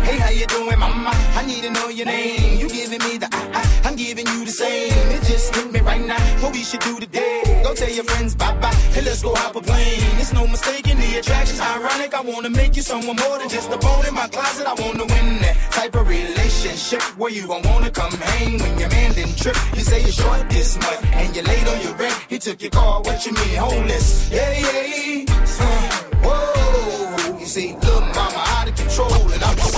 Hey, 0.05 0.19
how 0.19 0.29
you 0.29 0.45
doing, 0.45 0.77
mama? 0.77 1.09
I 1.33 1.43
need 1.47 1.63
to 1.63 1.71
know 1.71 1.89
your 1.89 2.05
name. 2.05 2.59
You 2.59 2.69
giving 2.69 2.99
me 2.99 3.17
the 3.17 3.27
I, 3.31 3.41
I, 3.57 3.61
I'm 3.63 3.68
giving 3.99 4.27
you 4.27 4.45
the 4.45 4.51
same. 4.51 4.93
It 5.11 5.23
just 5.23 5.53
hit 5.53 5.71
me 5.73 5.81
right 5.81 6.05
now. 6.05 6.21
What 6.41 6.53
we 6.53 6.63
should 6.63 6.79
do 6.79 6.99
today? 6.99 7.61
Go 7.63 7.73
tell 7.75 7.91
your 7.91 8.05
friends 8.05 8.33
bye 8.33 8.55
bye. 8.61 8.73
Hey, 8.95 9.01
let's 9.01 9.21
go 9.21 9.35
hop 9.35 9.55
a 9.57 9.61
plane. 9.61 9.99
It's 10.21 10.31
no 10.31 10.47
mistake 10.47 10.87
in 10.87 10.97
the 10.97 11.19
attraction's 11.19 11.59
ironic. 11.59 12.13
I 12.13 12.21
wanna 12.21 12.49
make 12.49 12.77
you 12.77 12.81
someone 12.81 13.17
more 13.17 13.37
than 13.39 13.49
just 13.49 13.69
a 13.71 13.77
bone 13.77 14.05
in 14.07 14.13
my 14.13 14.27
closet. 14.29 14.65
I 14.65 14.75
wanna 14.83 15.05
win 15.13 15.27
that 15.43 15.55
type 15.71 15.95
of 15.95 16.07
relationship 16.07 17.01
where 17.19 17.31
you 17.31 17.47
gon' 17.47 17.63
wanna 17.63 17.91
come 17.91 18.13
hang 18.31 18.57
when 18.61 18.79
your 18.79 18.89
man 18.89 19.11
didn't 19.13 19.37
trip. 19.37 19.57
You 19.75 19.81
say 19.81 19.99
you're 20.01 20.19
short 20.23 20.49
this 20.49 20.77
month 20.77 21.03
and 21.19 21.35
you're 21.35 21.45
late 21.51 21.67
on 21.67 21.81
your 21.81 21.95
rent. 21.95 22.15
He 22.29 22.39
took 22.39 22.61
your 22.61 22.71
car. 22.71 23.01
What 23.01 23.25
you 23.25 23.33
mean, 23.33 23.55
homeless? 23.57 24.31
Yeah, 24.31 24.51
yeah. 24.63 25.25
Uh, 25.59 25.91
whoa. 26.23 27.37
You 27.37 27.45
see, 27.45 27.75
little 27.75 28.01
mama 28.15 28.41
out 28.55 28.69
of 28.69 28.75
control, 28.75 29.27
and 29.33 29.43
I'm 29.43 29.57
just 29.57 29.75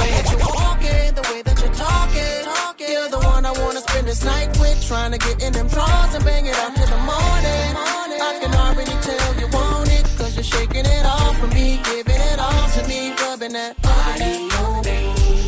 this 4.12 4.26
night 4.26 4.50
with. 4.60 4.80
Trying 4.88 5.14
to 5.14 5.18
get 5.18 5.42
in 5.42 5.54
them 5.54 5.68
drawers 5.68 6.14
and 6.14 6.24
bang 6.26 6.46
it 6.46 6.56
out 6.56 6.76
till 6.76 6.88
the 6.96 7.02
morning. 7.12 7.72
I 8.30 8.32
can 8.42 8.54
already 8.64 8.96
tell 9.08 9.34
you 9.40 9.48
want 9.56 9.90
it. 9.98 10.06
Cause 10.18 10.36
you're 10.36 10.52
shaking 10.56 10.86
it 10.86 11.06
off 11.06 11.38
for 11.40 11.48
me. 11.48 11.80
Giving 11.90 12.22
it 12.32 12.40
all 12.40 12.68
to 12.76 12.82
me. 12.90 13.14
Rubbing 13.22 13.54
that 13.54 13.74
body 13.82 14.34
on 14.64 14.84
me. 14.88 15.00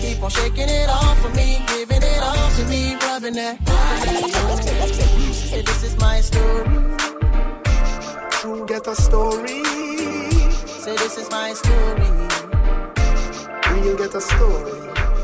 Keep 0.02 0.24
on 0.24 0.30
shaking 0.30 0.70
it 0.80 0.90
off 0.90 1.18
for 1.22 1.32
me. 1.40 1.50
Giving 1.68 2.04
it 2.14 2.22
all 2.30 2.50
to 2.58 2.64
me. 2.72 2.96
Rubbing 3.06 3.36
that 3.42 3.58
body 3.66 4.18
on 4.42 4.58
me. 4.64 5.34
Say 5.34 5.62
this 5.62 5.84
is 5.84 5.96
my 5.98 6.22
story. 6.22 6.70
True 8.38 8.66
get 8.66 8.88
a 8.88 8.96
story. 8.96 9.64
Say 10.84 10.96
this 11.04 11.18
is 11.18 11.30
my 11.30 11.52
story. 11.54 12.12
Real 13.72 13.98
get 13.98 14.16
a 14.16 14.22
story. 14.22 14.80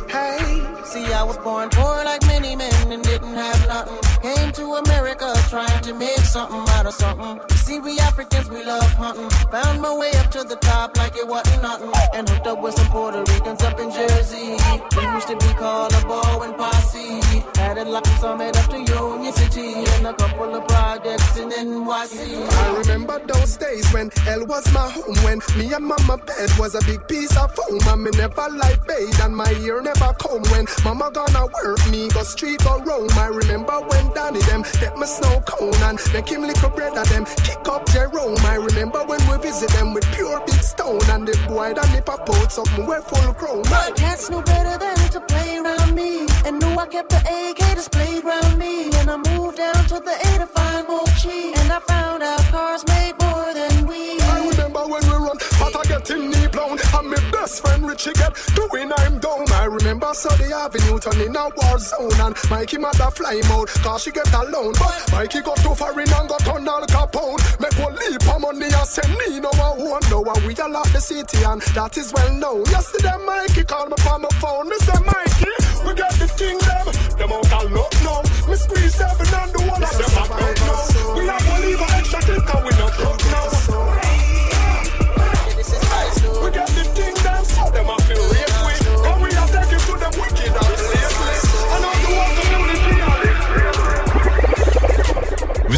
Hey, 0.10 0.70
See, 0.90 1.14
I 1.14 1.22
was 1.22 1.38
born 1.38 1.70
poor 1.70 2.04
like 2.04 2.26
many 2.26 2.56
men 2.56 2.89
didn't 3.22 3.36
have 3.36 3.68
nothing. 3.68 4.09
Came 4.22 4.52
to 4.52 4.76
America 4.76 5.34
trying 5.50 5.82
to 5.82 5.94
make 5.94 6.20
something 6.20 6.66
out 6.76 6.86
of 6.86 6.94
something. 6.94 7.40
See, 7.56 7.80
we 7.80 8.00
Africans, 8.00 8.50
we 8.50 8.66
love 8.66 8.92
hunting. 8.94 9.30
Found 9.52 9.82
my 9.82 9.94
way 9.96 10.12
up 10.14 10.30
to 10.32 10.44
the 10.44 10.58
top 10.58 10.98
like 10.98 11.16
it 11.16 11.28
wasn't 11.28 11.62
nothing. 11.62 11.92
And 12.14 12.28
hooked 12.28 12.48
up 12.48 12.62
with 12.62 12.76
some 12.76 12.88
Puerto 12.88 13.20
Ricans 13.32 13.62
up 13.64 13.80
in 13.80 13.92
Jersey. 13.92 14.58
We 14.98 15.04
used 15.14 15.28
to 15.28 15.38
be 15.38 15.54
called 15.54 15.94
a 15.94 16.02
ball 16.06 16.44
and 16.44 16.58
posse. 16.58 17.22
Had 17.56 17.78
it 17.78 17.88
locked 17.88 18.08
some 18.20 18.42
up 18.42 18.54
to 18.56 18.78
Union 18.78 19.34
City. 19.34 19.86
And 19.96 20.08
a 20.08 20.14
couple 20.14 20.54
of 20.54 20.68
projects 20.68 21.38
in 21.38 21.52
NYC. 21.52 22.50
I 22.52 22.78
remember 22.80 23.20
those 23.26 23.56
days 23.56 23.90
when 23.94 24.10
hell 24.26 24.46
was 24.46 24.66
my 24.74 24.90
home. 24.90 25.16
When 25.24 25.40
me 25.58 25.72
and 25.74 25.86
mama 25.86 26.18
bed 26.18 26.50
was 26.60 26.76
a 26.76 26.84
big 26.86 27.08
piece 27.08 27.38
of 27.38 27.56
foam. 27.56 27.80
And 27.88 28.04
me 28.04 28.12
never 28.18 28.50
like 28.50 28.86
bathe 28.86 29.22
and 29.22 29.36
my 29.36 29.52
ear 29.62 29.82
never 29.82 30.12
comb. 30.14 30.44
When 30.52 30.66
mama 30.84 31.10
gonna 31.14 31.46
work 31.64 31.88
me, 31.90 32.10
go 32.10 32.24
street 32.24 32.66
or 32.66 32.84
roam. 32.84 33.10
I 33.12 33.28
remember 33.28 33.80
when 33.88 34.09
Danny 34.14 34.42
them 34.42 34.64
get 34.80 34.98
me 34.98 35.06
snow 35.06 35.42
cone 35.46 35.74
and 35.84 36.00
make 36.14 36.30
him 36.30 36.42
little 36.42 36.70
brother 36.70 37.04
them 37.06 37.26
kick 37.44 37.68
up 37.68 37.88
Jerome. 37.90 38.38
I 38.46 38.56
remember 38.56 39.04
when 39.06 39.22
we 39.30 39.38
visit 39.38 39.70
them 39.72 39.94
with 39.94 40.06
pure 40.14 40.40
big 40.46 40.62
stone 40.62 41.04
and 41.10 41.28
the 41.28 41.38
boy 41.48 41.74
that 41.74 41.92
nip 41.94 42.10
up 42.10 42.30
out 42.30 42.52
something 42.52 42.86
we're 42.86 43.02
full 43.02 43.34
grown. 43.34 43.64
My 43.70 43.92
cats 43.96 44.30
knew 44.30 44.42
better 44.42 44.78
than 44.78 44.98
to 45.10 45.20
play 45.22 45.58
around 45.58 45.96
me 45.96 46.28
And 46.46 46.60
knew 46.60 46.76
I 46.78 46.88
kept 46.88 47.10
the 47.10 47.20
AK 47.20 47.76
displayed 47.76 48.24
around 48.24 48.58
me 48.58 48.92
And 49.00 49.10
I 49.10 49.18
moved 49.18 49.58
down 49.58 49.84
to 49.92 50.00
the 50.00 50.16
A 50.30 50.40
to 50.40 50.48
find 50.48 50.88
more 50.88 51.06
And 51.60 51.72
I 51.72 51.80
found 51.80 52.24
out 52.24 52.40
cars 52.52 52.86
made 52.88 53.16
more 53.22 53.54
than 53.54 53.69
best 57.50 57.62
friend 57.62 57.88
Richie 57.88 58.14
get 58.14 58.34
doing 58.56 58.92
I'm 58.98 59.20
down. 59.20 59.52
I 59.54 59.66
remember 59.66 60.14
Sunday 60.14 60.52
Avenue 60.54 61.00
turning 61.00 61.36
a 61.36 61.50
war 61.56 61.80
zone 61.80 62.20
and 62.20 62.36
Mikey 62.50 62.78
mother 62.78 63.10
fly 63.12 63.42
mode 63.50 63.70
cause 63.84 64.04
she 64.04 64.12
get 64.12 64.32
alone. 64.34 64.74
But 64.78 64.94
Mikey 65.12 65.42
got 65.42 65.58
too 65.58 65.74
far 65.76 65.94
in 66.00 66.12
and 66.12 66.30
got 66.30 66.48
on 66.48 66.68
Al 66.68 66.86
Capone. 66.86 67.42
Make 67.60 67.78
one 67.80 67.96
leap 67.96 68.22
of 68.28 68.42
money 68.42 68.66
and 68.66 68.88
send 68.88 69.14
me 69.18 69.40
no 69.40 69.50
one. 69.50 70.04
And 70.10 70.46
we 70.46 70.56
all 70.56 70.72
lock 70.72 70.90
the 70.92 71.02
city 71.02 71.44
and 71.44 71.62
that 71.74 71.98
is 71.98 72.14
well 72.14 72.34
known. 72.34 72.66
Yesterday 72.66 73.18
Mikey 73.26 73.64
called 73.64 73.90
me 73.90 73.98
from 74.04 74.22
my 74.22 74.30
phone. 74.42 74.70
Me 74.70 74.76
say 74.80 75.00
Mikey, 75.00 75.54
we 75.86 75.94
got 75.94 76.14
the 76.20 76.28
thing 76.28 76.58
them. 76.60 76.86
Them 77.18 77.32
out 77.34 77.66
of 77.66 77.72
luck 77.72 77.94
now. 78.04 78.22
Me 78.50 78.56
squeeze 78.56 78.96
seven 78.96 79.28
and 79.28 79.52
the 79.54 79.62
one 79.66 79.84
of 79.84 79.94
them 79.98 80.14
out 80.18 80.30
now. 80.30 81.16
We 81.18 81.28
have 81.28 81.46
to 81.46 81.56
leave 81.66 81.82
an 81.82 81.90
extra 81.98 82.22
clip 82.22 82.44
cause 82.46 82.64
we 82.64 82.72
not 82.78 82.94
broke 82.98 83.26
now. 83.32 84.19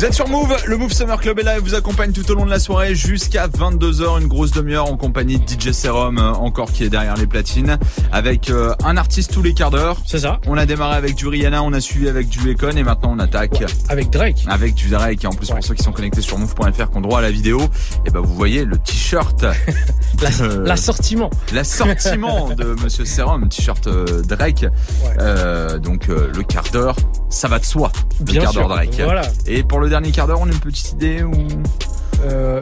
Vous 0.02 0.08
êtes 0.08 0.16
sur 0.16 0.28
Move, 0.30 0.56
le 0.66 0.78
Move 0.78 0.92
Summer 0.92 1.20
Club 1.20 1.38
est 1.38 1.44
là 1.44 1.58
et 1.58 1.60
vous 1.60 1.76
accompagne 1.76 2.12
tout 2.12 2.28
au 2.32 2.34
long 2.34 2.44
de 2.44 2.50
la 2.50 2.58
soirée 2.58 2.96
jusqu'à 2.96 3.48
22h, 3.48 4.20
une 4.20 4.28
grosse 4.28 4.50
demi-heure 4.50 4.92
en 4.92 4.98
compagnie 4.98 5.38
de 5.38 5.48
DJ 5.48 5.74
Serum, 5.74 6.18
euh, 6.18 6.32
encore 6.32 6.72
qui 6.72 6.84
est 6.84 6.90
derrière 6.90 7.16
les 7.18 7.28
platines, 7.28 7.78
avec 8.12 8.50
euh, 8.50 8.74
un 8.84 8.98
artiste 8.98 9.32
tous 9.32 9.44
les 9.44 9.54
quarts 9.54 9.70
d'heure. 9.70 9.98
C'est 10.08 10.18
ça. 10.18 10.40
On 10.48 10.58
a 10.58 10.66
démarré 10.66 10.96
avec 10.96 11.14
du 11.14 11.28
Rihanna, 11.28 11.62
on 11.62 11.72
a 11.72 11.80
suivi 11.80 12.10
avec 12.10 12.30
du 12.30 12.52
Econ 12.52 12.76
et 12.76 12.82
maintenant 12.82 13.14
on 13.16 13.20
attaque. 13.20 13.64
Avec 13.90 14.10
Drake. 14.10 14.44
Avec 14.48 14.74
du 14.74 14.90
Drake 14.90 15.24
et 15.24 15.28
en 15.28 15.34
plus 15.34 15.52
pour 15.52 15.64
ceux 15.64 15.76
qui 15.76 15.84
sont 15.84 15.92
connectés 15.92 16.22
sur 16.22 16.40
Move.fr 16.40 16.90
qui 16.90 16.98
ont 16.98 17.02
droit 17.02 17.20
à 17.20 17.22
la 17.22 17.30
vidéo, 17.30 17.62
et 18.04 18.10
ben 18.10 18.22
vous 18.22 18.34
voyez 18.34 18.66
le 18.66 18.80
t-shirt. 18.80 19.46
L'assortiment. 20.66 21.30
L'assortiment 21.54 22.50
de 22.58 22.76
Monsieur 22.82 23.06
Serum, 23.06 23.48
t-shirt 23.50 23.86
euh, 23.86 24.24
Drake. 24.24 24.66
Euh, 25.20 25.78
donc 25.78 26.08
le 26.08 26.42
quart 26.42 26.72
d'heure, 26.74 26.96
ça 27.30 27.48
va 27.48 27.60
de 27.60 27.66
soi. 27.66 27.92
Le 28.18 28.26
Bien 28.26 28.42
quart 28.42 28.54
d'heure 28.54 28.68
Drake. 28.68 29.00
voilà. 29.04 29.22
Et 29.46 29.62
pour 29.62 29.80
le 29.80 29.91
dernier 29.92 30.12
quart 30.12 30.28
d'heure, 30.28 30.40
on 30.42 30.48
a 30.48 30.52
une 30.52 30.60
petite 30.60 30.94
idée 30.94 31.24
ou 31.24 31.32
Euh, 32.24 32.60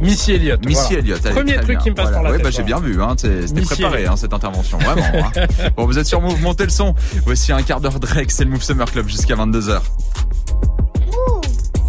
Missy 0.00 0.32
Elliott. 0.32 0.64
Missy 0.66 0.80
voilà. 0.82 0.98
Elliott. 0.98 1.26
allez, 1.26 1.34
Premier 1.34 1.54
truc 1.56 1.66
bien. 1.68 1.78
qui 1.78 1.90
me 1.90 1.94
passe 1.94 2.06
Voilà. 2.06 2.16
par 2.16 2.22
la 2.24 2.30
ouais, 2.30 2.36
tête. 2.38 2.44
bah, 2.44 2.50
j'ai 2.50 2.62
bien 2.64 2.80
vu, 2.80 3.00
hein, 3.02 3.14
c'était 3.16 3.60
préparé 3.62 4.06
hein, 4.06 4.16
cette 4.16 4.32
intervention, 4.32 4.76
vraiment. 4.78 5.02
hein. 5.36 5.46
Bon, 5.76 5.86
vous 5.86 5.98
êtes 5.98 6.06
sur 6.06 6.20
Move, 6.20 6.40
montez 6.42 6.64
le 6.64 6.70
son. 6.70 6.94
Voici 7.24 7.52
un 7.52 7.62
quart 7.62 7.80
d'heure 7.80 8.00
Drake, 8.00 8.30
c'est 8.32 8.42
le 8.44 8.50
Move 8.50 8.62
Summer 8.62 8.90
Club 8.90 9.08
jusqu'à 9.08 9.34
22h. 9.36 9.80
Move, 11.06 11.42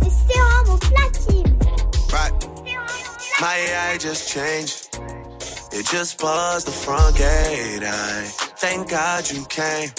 c'est 0.04 0.34
sérum 0.34 0.70
au 0.74 0.78
platine. 0.78 1.56
Right. 2.12 2.34
My 3.42 3.56
AI 3.72 3.98
just 4.00 4.30
changed. 4.30 4.90
It 5.72 5.88
just 5.92 6.20
buzzed 6.20 6.68
the 6.68 6.72
front 6.72 7.16
gate. 7.16 7.84
I 7.84 8.26
thank 8.58 8.90
God 8.90 9.30
you 9.32 9.46
came. 9.48 9.90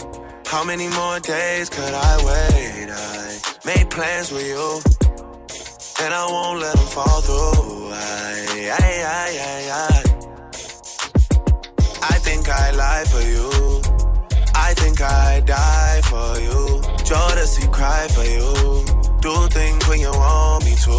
How 0.47 0.65
many 0.65 0.89
more 0.89 1.19
days 1.21 1.69
could 1.71 1.95
I 1.95 2.17
wait? 2.25 2.89
I 2.91 3.39
made 3.65 3.91
plans 3.91 4.33
with 4.33 4.47
you. 4.47 4.81
And 6.03 6.15
I 6.15 6.27
won't 6.27 6.61
let 6.61 6.77
them 6.77 6.87
fall 6.87 7.21
through. 7.21 7.91
I, 7.93 8.71
I, 8.73 8.93
I, 9.05 9.31
I, 9.51 9.63
I. 9.81 10.03
I 12.03 12.19
think 12.27 12.49
I 12.49 12.71
lie 12.73 13.05
for 13.05 13.21
you. 13.21 13.51
I 14.55 14.75
think 14.75 15.01
I 15.01 15.41
die 15.41 16.01
for 16.05 16.41
you. 16.41 16.81
Jodeci 17.05 17.71
cry 17.73 18.09
for 18.09 18.25
you. 18.25 18.85
Do 19.21 19.49
things 19.49 19.87
when 19.89 20.01
you 20.01 20.11
want 20.11 20.65
me 20.65 20.75
to. 20.87 20.97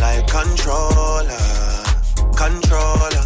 Like 0.00 0.26
controller, 0.26 1.46
controller. 2.36 3.24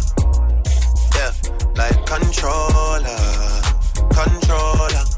Yeah, 1.15 1.31
like 1.75 2.05
controller, 2.05 3.17
controller. 4.13 5.10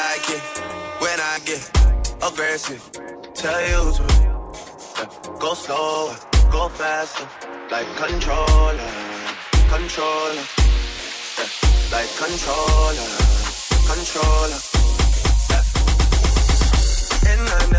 Like 0.00 0.30
it 0.36 0.44
when 1.02 1.18
I 1.32 1.36
get 1.44 1.62
aggressive. 2.28 2.82
Tell 3.34 3.60
you 3.72 3.82
to 3.96 4.02
go 5.38 5.52
slower, 5.54 6.16
go 6.50 6.68
faster. 6.68 7.26
Like 7.70 7.88
controller, 8.02 8.90
controller. 9.74 10.44
Like 11.94 12.10
controller, 12.24 13.10
controller. 13.92 14.60
And 17.30 17.42
I'm 17.58 17.69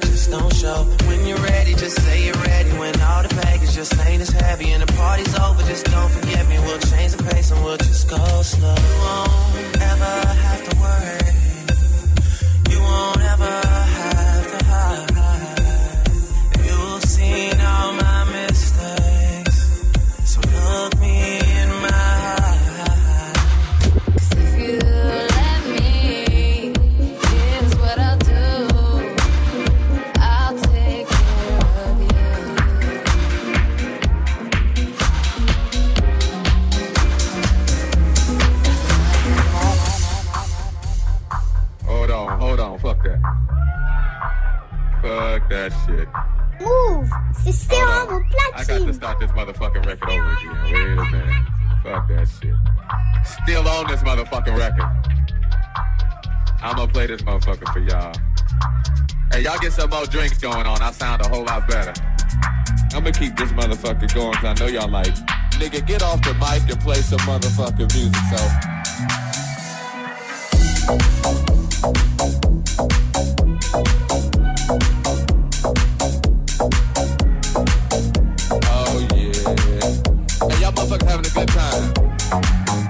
just 0.00 0.30
don't 0.30 0.52
show. 0.54 0.84
When 1.06 1.26
you're 1.26 1.38
ready, 1.38 1.74
just 1.74 2.00
say 2.02 2.24
you're 2.24 2.34
ready. 2.34 2.70
When 2.78 3.00
all 3.00 3.22
the 3.22 3.34
baggage 3.42 3.72
just 3.72 3.94
ain't 4.06 4.22
as 4.22 4.30
heavy 4.30 4.70
and 4.70 4.82
the 4.82 4.92
party's 4.94 5.34
over, 5.38 5.62
just 5.62 5.86
don't 5.86 6.10
forget 6.10 6.48
me. 6.48 6.58
We'll 6.58 6.78
change 6.78 7.12
the 7.12 7.22
pace 7.24 7.50
and 7.50 7.64
we'll 7.64 7.78
just 7.78 8.08
go 8.08 8.42
slow. 8.42 8.74
For 57.72 57.80
y'all. 57.80 58.12
Hey, 59.32 59.42
y'all 59.42 59.58
get 59.58 59.72
some 59.72 59.90
more 59.90 60.06
drinks 60.06 60.38
going 60.38 60.66
on. 60.66 60.82
I 60.82 60.90
sound 60.90 61.22
a 61.22 61.28
whole 61.28 61.44
lot 61.44 61.68
better. 61.68 61.92
I'm 62.92 63.04
gonna 63.04 63.12
keep 63.12 63.36
this 63.36 63.52
motherfucker 63.52 64.12
going 64.14 64.34
cause 64.34 64.44
I 64.44 64.54
know 64.54 64.66
y'all 64.66 64.90
like. 64.90 65.14
Nigga, 65.52 65.86
get 65.86 66.02
off 66.02 66.22
the 66.22 66.34
mic 66.34 66.68
and 66.70 66.80
play 66.80 66.96
some 66.96 67.18
motherfucking 67.20 67.94
music, 67.94 68.16
so. 68.30 68.36
Oh 78.66 78.98
yeah. 79.14 79.32
Hey, 80.48 80.60
y'all 80.60 80.72
motherfuckers 80.72 81.08
having 81.08 81.26
a 81.26 81.30
good 81.30 81.48
time. 81.48 82.89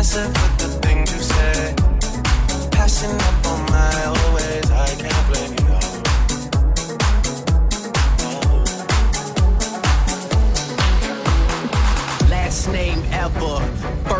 Passive 0.00 0.28
with 0.28 0.56
the 0.56 0.68
things 0.86 1.12
you 1.12 1.20
say. 1.20 1.74
Passing 2.70 3.20
up 3.20 3.46
on 3.48 3.66
my 3.66 4.04
always. 4.06 4.70
I 4.70 4.94
can't 4.96 5.26
blame 5.28 5.52
you. 5.52 5.59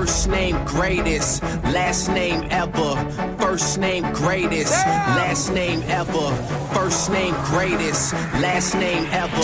First 0.00 0.30
name 0.30 0.64
greatest. 0.64 1.42
Last 1.74 2.08
name 2.08 2.46
ever, 2.50 2.94
first 3.38 3.78
name 3.78 4.02
greatest. 4.14 4.72
Last 4.72 5.52
name 5.52 5.82
ever, 5.88 6.34
first 6.72 7.10
name 7.10 7.34
greatest. 7.44 8.14
Last 8.40 8.74
name 8.76 9.04
ever, 9.10 9.40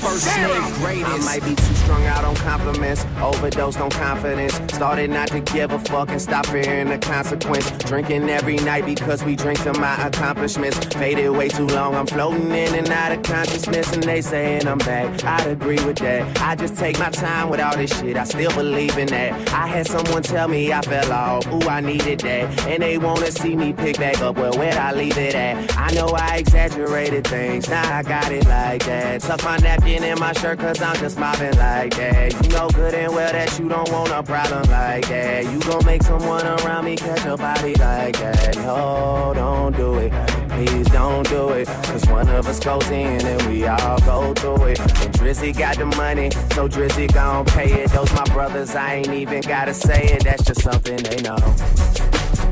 first 0.00 0.26
name 0.36 0.74
greatest. 0.82 1.12
I 1.12 1.18
might 1.18 1.44
be 1.44 1.54
too 1.54 1.74
strung 1.74 2.04
out 2.06 2.24
on 2.24 2.34
compliments, 2.34 3.06
overdosed 3.22 3.78
on 3.78 3.90
confidence. 3.90 4.54
Started 4.74 5.10
not 5.10 5.28
to 5.28 5.38
give 5.38 5.70
a 5.70 5.78
fuck 5.78 6.08
and 6.08 6.20
stop 6.20 6.46
fearing 6.46 6.88
the 6.88 6.98
consequence. 6.98 7.70
Drinking 7.84 8.28
every 8.28 8.56
night 8.56 8.86
because 8.86 9.22
we 9.22 9.36
drink 9.36 9.62
to 9.62 9.72
my 9.74 9.94
accomplishments. 10.08 10.76
Faded 10.86 11.30
way 11.30 11.48
too 11.48 11.68
long, 11.68 11.94
I'm 11.94 12.08
floating 12.08 12.50
in 12.50 12.74
and 12.74 12.88
out 12.88 13.12
of 13.12 13.22
consciousness, 13.22 13.92
and 13.92 14.02
they 14.02 14.22
saying 14.22 14.66
I'm 14.66 14.78
back. 14.78 15.22
I'd 15.22 15.46
agree 15.46 15.82
with 15.84 15.98
that. 15.98 16.40
I 16.40 16.56
just 16.56 16.76
take 16.76 16.98
my 16.98 17.10
time 17.10 17.48
with 17.48 17.60
all 17.60 17.76
this 17.76 17.96
shit. 17.96 18.16
I 18.16 18.24
still 18.24 18.52
believe 18.52 18.98
in 18.98 19.06
that. 19.08 19.52
I 19.52 19.68
had 19.68 19.86
someone 20.04 20.22
tell 20.22 20.48
me 20.48 20.72
I 20.72 20.80
fell 20.82 21.12
off. 21.12 21.46
Ooh, 21.52 21.68
I 21.68 21.80
needed 21.80 22.20
that. 22.20 22.66
And 22.66 22.82
they 22.82 22.98
wanna 22.98 23.30
see 23.30 23.56
me 23.56 23.72
pick 23.72 23.98
back 23.98 24.20
up. 24.20 24.36
Well, 24.36 24.52
where'd 24.52 24.74
I 24.74 24.92
leave 24.92 25.18
it 25.18 25.34
at? 25.34 25.76
I 25.76 25.90
know 25.92 26.08
I 26.08 26.36
exaggerated 26.36 27.26
things. 27.26 27.68
Now 27.68 27.98
I 27.98 28.02
got 28.02 28.30
it 28.32 28.46
like 28.46 28.84
that. 28.86 29.20
Tuck 29.20 29.42
my 29.44 29.56
napkin 29.58 30.02
in 30.04 30.18
my 30.18 30.32
shirt 30.34 30.58
cause 30.58 30.80
I'm 30.80 30.96
just 30.96 31.18
mobbing 31.18 31.56
like 31.56 31.94
that. 31.96 32.32
You 32.44 32.50
know 32.50 32.68
good 32.70 32.94
and 32.94 33.14
well 33.14 33.32
that 33.32 33.58
you 33.58 33.68
don't 33.68 33.90
want 33.90 34.10
a 34.10 34.22
problem 34.22 34.62
like 34.70 35.08
that. 35.08 35.44
You 35.44 35.58
gon' 35.60 35.84
make 35.84 36.02
someone 36.02 36.46
around 36.46 36.84
me 36.84 36.96
catch 36.96 37.26
a 37.26 37.36
body 37.36 37.74
like 37.74 38.18
that. 38.18 38.56
No, 38.56 39.32
don't 39.34 39.76
do 39.76 39.98
it. 39.98 40.39
Please 40.50 40.88
don't 40.88 41.28
do 41.28 41.50
it. 41.50 41.66
Cause 41.66 42.06
one 42.06 42.28
of 42.28 42.46
us 42.46 42.58
goes 42.60 42.88
in 42.90 43.24
and 43.24 43.42
we 43.48 43.66
all 43.66 43.98
go 44.00 44.34
through 44.34 44.66
it. 44.66 44.80
And 44.80 45.14
Drizzy 45.14 45.56
got 45.56 45.76
the 45.78 45.86
money, 45.86 46.30
so 46.54 46.68
Drizzy 46.68 47.12
gon' 47.12 47.44
pay 47.46 47.72
it. 47.82 47.90
Those 47.90 48.12
my 48.14 48.24
brothers, 48.24 48.74
I 48.74 48.96
ain't 48.96 49.14
even 49.14 49.40
gotta 49.42 49.72
say 49.72 50.04
it. 50.06 50.24
That's 50.24 50.44
just 50.44 50.62
something 50.62 50.96
they 50.96 51.22
know. 51.22 51.38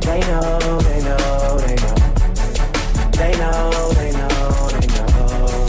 They 0.01 0.21
know, 0.21 0.59
they 0.81 1.01
know, 1.03 1.59
they 1.59 1.77
know. 1.77 1.95
They 3.19 3.33
know, 3.37 3.93
they 3.95 4.13
know, 4.13 4.69
they 4.71 4.87
know. 4.87 5.67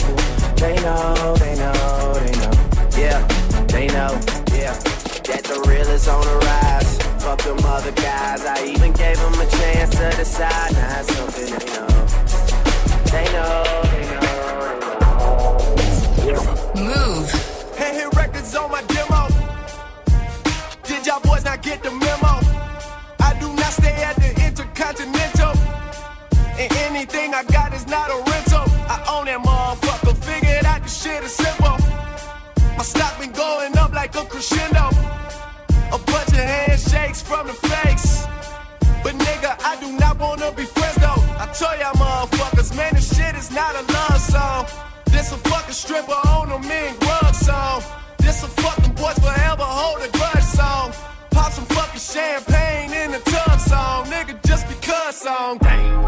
They 0.55 0.75
know, 0.75 1.35
they 1.35 1.55
know, 1.55 2.13
they 2.13 2.31
know. 2.39 2.51
Yeah, 2.97 3.27
they 3.67 3.87
know, 3.87 4.11
yeah. 4.53 4.77
That 5.27 5.43
the 5.43 5.65
real 5.67 5.87
is 5.87 6.07
on 6.07 6.21
the 6.21 6.37
rise. 6.45 6.97
Fuck 7.23 7.41
them 7.41 7.59
other 7.65 7.91
guys. 7.91 8.45
I 8.45 8.65
even 8.65 8.93
gave 8.93 9.17
them 9.17 9.33
a 9.33 9.45
chance 9.49 9.89
to 9.95 10.09
decide. 10.15 10.73
Now 10.73 10.99
it's 10.99 11.15
something 11.15 11.45
they 11.45 11.73
know. 11.73 11.88
Move. 13.09 13.25
Hand 17.75 17.97
hit 17.97 18.13
records 18.15 18.55
on 18.55 18.69
my 18.69 18.83
demo. 18.83 19.27
Did 20.83 21.07
y'all 21.07 21.19
boys 21.21 21.43
not 21.43 21.63
get 21.63 21.81
the 21.81 21.89
memo? 21.89 22.39
I 23.19 23.35
do 23.39 23.51
not 23.53 23.73
stay 23.73 23.95
at 24.03 24.15
the 24.17 24.29
Intercontinental. 24.45 25.57
And 26.59 26.71
anything 26.85 27.33
I 27.33 27.43
got 27.45 27.73
is 27.73 27.87
not 27.87 28.11
a 28.11 28.17
rental. 28.29 28.65
I 28.87 29.03
own 29.09 29.25
that 29.25 29.39
motherfucker. 29.43 30.15
Figured 30.23 30.65
out 30.65 30.83
the 30.83 30.89
shit 30.89 31.23
is 31.23 31.33
simple. 31.33 31.77
My 32.77 32.83
stock 32.83 33.19
been 33.19 33.31
going 33.31 33.75
up 33.79 33.91
like 33.91 34.13
a 34.13 34.23
crescendo. 34.25 34.89
A 35.91 35.97
bunch 35.97 36.29
of 36.29 36.45
handshakes 36.53 37.23
from 37.23 37.47
the 37.47 37.53
fakes. 37.53 38.27
But 39.01 39.15
nigga, 39.15 39.59
I 39.65 39.79
do 39.79 39.97
not 39.97 40.19
wanna 40.19 40.51
be. 40.51 40.78
I 41.39 41.45
tell 41.53 41.79
y'all 41.79 41.93
motherfuckers, 41.93 42.75
man, 42.75 42.95
this 42.95 43.15
shit 43.15 43.33
is 43.35 43.49
not 43.49 43.73
a 43.73 43.81
love 43.93 44.19
song. 44.19 44.65
This 45.05 45.31
a 45.31 45.37
fucking 45.37 45.73
stripper 45.73 46.11
on 46.11 46.51
a 46.51 46.59
mean 46.59 46.93
grub 46.99 47.33
song. 47.33 47.81
This 48.17 48.43
a 48.43 48.47
fucking 48.49 48.93
boys 48.95 49.17
forever 49.19 49.63
hold 49.63 50.01
a 50.01 50.11
grudge 50.11 50.43
song. 50.43 50.91
Pop 51.31 51.53
some 51.53 51.63
fucking 51.63 52.01
champagne 52.01 52.91
in 52.91 53.11
the 53.13 53.19
tub 53.19 53.57
song. 53.57 54.07
Nigga, 54.07 54.45
just 54.45 54.67
because 54.67 55.15
song. 55.15 55.59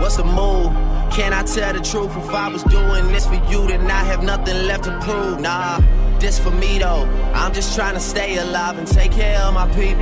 What's 0.02 0.18
the 0.18 0.26
move? 0.26 0.74
Can 1.14 1.32
I 1.32 1.44
tell 1.44 1.72
the 1.72 1.80
truth? 1.80 2.12
If 2.18 2.30
I 2.32 2.50
was 2.50 2.64
doing 2.64 3.08
this 3.14 3.26
for 3.26 3.42
you, 3.50 3.68
then 3.68 3.90
I 3.90 4.04
have 4.04 4.24
nothing 4.24 4.68
left 4.68 4.84
to 4.84 5.00
prove. 5.00 5.40
Nah, 5.40 5.80
this 6.20 6.40
for 6.40 6.52
me 6.52 6.80
though. 6.80 7.06
I'm 7.34 7.54
just 7.54 7.74
trying 7.74 7.94
to 7.94 8.02
stay 8.02 8.38
alive 8.38 8.78
and 8.78 8.86
take 8.86 9.14
care 9.14 9.40
of 9.40 9.54
my 9.54 9.68
people. 9.70 10.02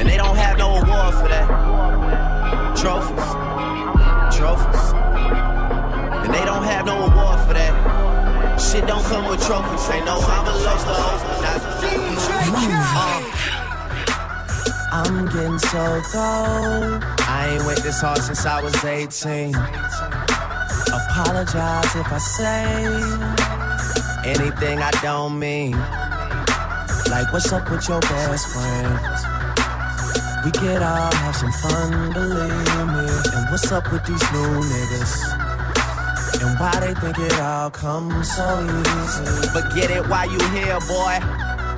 And 0.00 0.08
they 0.08 0.16
don't 0.16 0.36
have 0.36 0.58
no 0.58 0.78
award 0.78 1.14
for 1.14 1.28
that. 1.28 2.76
Trophies. 2.76 3.99
Trophies. 4.40 4.92
And 6.24 6.32
they 6.32 6.44
don't 6.46 6.64
have 6.64 6.86
no 6.86 6.96
award 6.96 7.38
for 7.46 7.52
that. 7.52 8.58
Shit 8.58 8.86
don't 8.86 9.04
come 9.04 9.28
with 9.28 9.44
trophies. 9.46 9.90
Ain't 9.90 10.06
no 10.06 10.16
envelopes 10.16 10.84
to 10.84 10.94
open. 10.96 11.30
Uh, 12.72 13.30
I'm 14.92 15.26
getting 15.26 15.58
so 15.58 16.00
cold. 16.10 17.04
I 17.28 17.50
ain't 17.52 17.64
went 17.66 17.82
this 17.82 18.00
hard 18.00 18.18
since 18.18 18.46
I 18.46 18.62
was 18.62 18.82
18. 18.82 19.54
Apologize 20.88 21.94
if 21.96 22.10
I 22.10 22.18
say 22.18 22.64
anything 24.24 24.78
I 24.80 24.90
don't 25.02 25.38
mean. 25.38 25.72
Like, 27.10 27.32
what's 27.32 27.52
up 27.52 27.70
with 27.70 27.86
your 27.88 28.00
best 28.00 28.46
friend? 28.48 28.98
We 30.44 30.50
could 30.52 30.82
all 30.82 31.12
have 31.12 31.36
some 31.36 31.52
fun, 31.52 32.12
believe 32.12 32.86
me. 32.96 32.99
What's 33.50 33.72
up 33.72 33.90
with 33.90 34.06
these 34.06 34.22
new 34.30 34.62
niggas? 34.62 35.26
And 36.40 36.56
why 36.60 36.70
they 36.78 36.94
think 36.94 37.18
it 37.18 37.34
all 37.40 37.68
comes 37.68 38.30
so 38.30 38.46
easy? 38.62 39.50
But 39.52 39.74
get 39.74 39.90
it 39.90 40.06
while 40.06 40.30
you 40.30 40.38
here, 40.50 40.78
boy. 40.86 41.18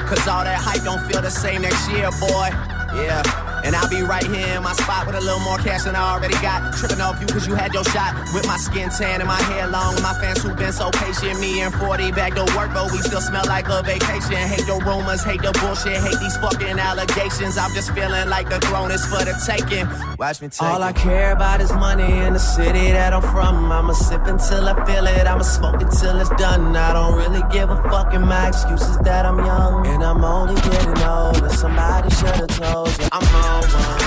Cause 0.04 0.28
all 0.28 0.44
that 0.44 0.60
hype 0.60 0.84
don't 0.84 1.00
feel 1.10 1.22
the 1.22 1.30
same 1.30 1.62
next 1.62 1.88
year, 1.88 2.10
boy. 2.20 2.52
Yeah. 3.00 3.24
And 3.64 3.74
I'll 3.74 3.88
be 3.88 4.02
right 4.02 4.22
here 4.22 4.58
in 4.58 4.62
my 4.62 4.74
spot 4.74 5.06
with 5.06 5.16
a 5.16 5.20
little 5.20 5.40
more 5.40 5.56
cash 5.56 5.84
than 5.84 5.96
I 5.96 6.12
already 6.12 6.36
got. 6.44 6.74
Tripping 6.74 7.00
off 7.00 7.11
you 7.22 7.28
cause 7.32 7.46
you 7.46 7.54
had 7.54 7.72
your 7.72 7.84
shot. 7.84 8.12
With 8.34 8.46
my 8.46 8.56
skin 8.56 8.90
tan 8.90 9.20
and 9.20 9.28
my 9.28 9.40
hair 9.50 9.66
long. 9.68 9.94
My 10.02 10.14
fans 10.20 10.42
who 10.42 10.54
been 10.54 10.72
so 10.72 10.90
patient. 10.90 11.40
Me 11.40 11.60
and 11.60 11.72
40 11.72 12.12
back 12.12 12.34
to 12.34 12.44
work, 12.56 12.74
but 12.74 12.90
we 12.92 12.98
still 12.98 13.20
smell 13.20 13.44
like 13.46 13.68
a 13.68 13.82
vacation. 13.82 14.42
Hate 14.52 14.66
the 14.66 14.82
rumors, 14.84 15.22
hate 15.22 15.42
the 15.42 15.52
bullshit, 15.60 15.98
hate 16.02 16.18
these 16.20 16.36
fucking 16.38 16.78
allegations. 16.78 17.56
I'm 17.56 17.72
just 17.72 17.92
feeling 17.94 18.28
like 18.28 18.48
the 18.50 18.58
throne 18.66 18.90
is 18.90 19.04
for 19.06 19.24
the 19.24 19.34
taking. 19.46 19.86
Watch 20.18 20.42
me 20.42 20.48
take 20.48 20.62
All 20.62 20.82
I 20.82 20.92
care 20.92 21.32
about 21.32 21.60
is 21.60 21.72
money 21.72 22.10
in 22.26 22.32
the 22.32 22.40
city 22.40 22.90
that 22.90 23.12
I'm 23.12 23.22
from. 23.22 23.70
I'ma 23.70 23.92
sip 23.92 24.26
until 24.26 24.68
I 24.68 24.74
feel 24.84 25.06
it. 25.06 25.26
I'ma 25.26 25.42
smoke 25.42 25.80
it 25.80 25.90
till 26.00 26.18
it's 26.20 26.30
done. 26.30 26.74
I 26.76 26.92
don't 26.92 27.14
really 27.14 27.42
give 27.52 27.70
a 27.70 27.76
fuck. 27.90 28.12
And 28.14 28.26
my 28.26 28.48
excuse 28.48 28.82
is 28.82 28.98
that 28.98 29.24
I'm 29.24 29.38
young. 29.38 29.86
And 29.86 30.02
I'm 30.02 30.24
only 30.24 30.60
getting 30.60 30.98
older. 31.02 31.48
Somebody 31.50 32.10
should've 32.10 32.48
told 32.58 32.90
you 32.98 33.06
I'm 33.12 33.22
on 33.46 33.62
one. 33.62 34.00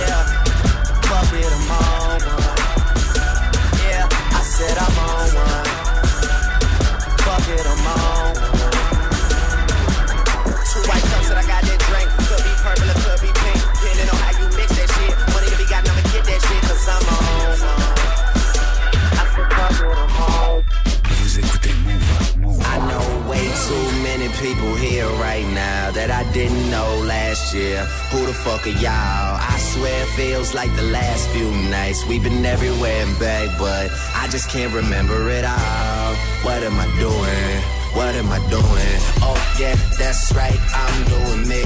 Yeah. 0.00 0.44
Fuck 1.02 1.32
it, 1.34 1.52
I'm 1.52 1.70
on 1.70 1.91
I 4.64 4.91
that 25.94 26.10
I 26.10 26.30
didn't 26.32 26.70
know 26.70 27.02
last 27.06 27.54
year. 27.54 27.84
Who 28.10 28.26
the 28.26 28.32
fuck 28.32 28.66
are 28.66 28.70
y'all? 28.70 29.38
I 29.40 29.58
swear 29.58 30.02
it 30.02 30.08
feels 30.10 30.54
like 30.54 30.74
the 30.76 30.82
last 30.82 31.28
few 31.30 31.50
nights. 31.70 32.06
We've 32.06 32.22
been 32.22 32.44
everywhere 32.44 33.04
and 33.04 33.18
back, 33.18 33.58
but 33.58 33.90
I 34.14 34.28
just 34.28 34.50
can't 34.50 34.72
remember 34.72 35.30
it 35.30 35.44
all. 35.44 36.14
What 36.44 36.62
am 36.62 36.78
I 36.78 36.86
doing? 36.98 37.81
What 37.94 38.14
am 38.14 38.30
I 38.32 38.38
doing? 38.48 38.98
Oh 39.20 39.36
yeah, 39.60 39.76
that's 39.98 40.32
right. 40.32 40.58
I'm 40.74 41.04
doing 41.04 41.46
me. 41.46 41.62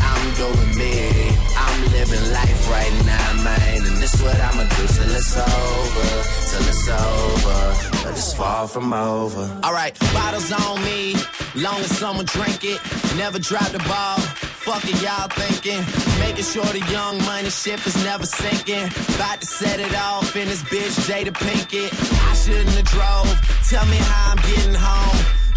I'm 0.00 0.34
doing 0.34 0.70
me. 0.76 1.28
I'm 1.56 1.92
living 1.92 2.32
life 2.32 2.70
right 2.70 2.94
now, 3.04 3.44
man. 3.44 3.86
And 3.86 3.96
this 3.98 4.20
what 4.22 4.40
I'ma 4.40 4.64
do 4.64 4.86
till 4.96 5.12
it's 5.12 5.36
over. 5.36 6.08
Till 6.48 6.66
it's 6.72 6.88
over. 6.88 7.60
But 8.02 8.12
it's 8.12 8.32
far 8.32 8.66
from 8.66 8.94
over. 8.94 9.44
Alright, 9.62 9.98
bottles 10.14 10.50
on 10.52 10.82
me. 10.84 11.16
Long 11.54 11.80
as 11.80 11.96
someone 11.98 12.24
drink 12.24 12.64
it. 12.64 12.80
Never 13.16 13.38
drop 13.38 13.68
the 13.68 13.80
ball. 13.80 14.18
Fuck 14.64 14.84
it, 14.84 15.00
y'all 15.02 15.28
thinking. 15.28 15.84
Making 16.18 16.44
sure 16.44 16.64
the 16.64 16.84
young 16.90 17.18
money 17.24 17.50
ship 17.50 17.86
is 17.86 17.96
never 18.04 18.24
sinking. 18.26 18.86
About 19.16 19.40
to 19.40 19.46
set 19.46 19.80
it 19.80 19.94
off 19.94 20.34
in 20.34 20.48
this 20.48 20.62
bitch, 20.62 20.96
Jada 21.08 21.32
Pinkett. 21.32 21.92
I 22.30 22.34
shouldn't 22.34 22.70
have 22.70 22.84
drove. 22.86 23.28
Tell 23.68 23.84
me 23.86 23.96
how 23.96 24.32
I'm 24.32 24.36
getting 24.48 24.74
home. 24.74 25.37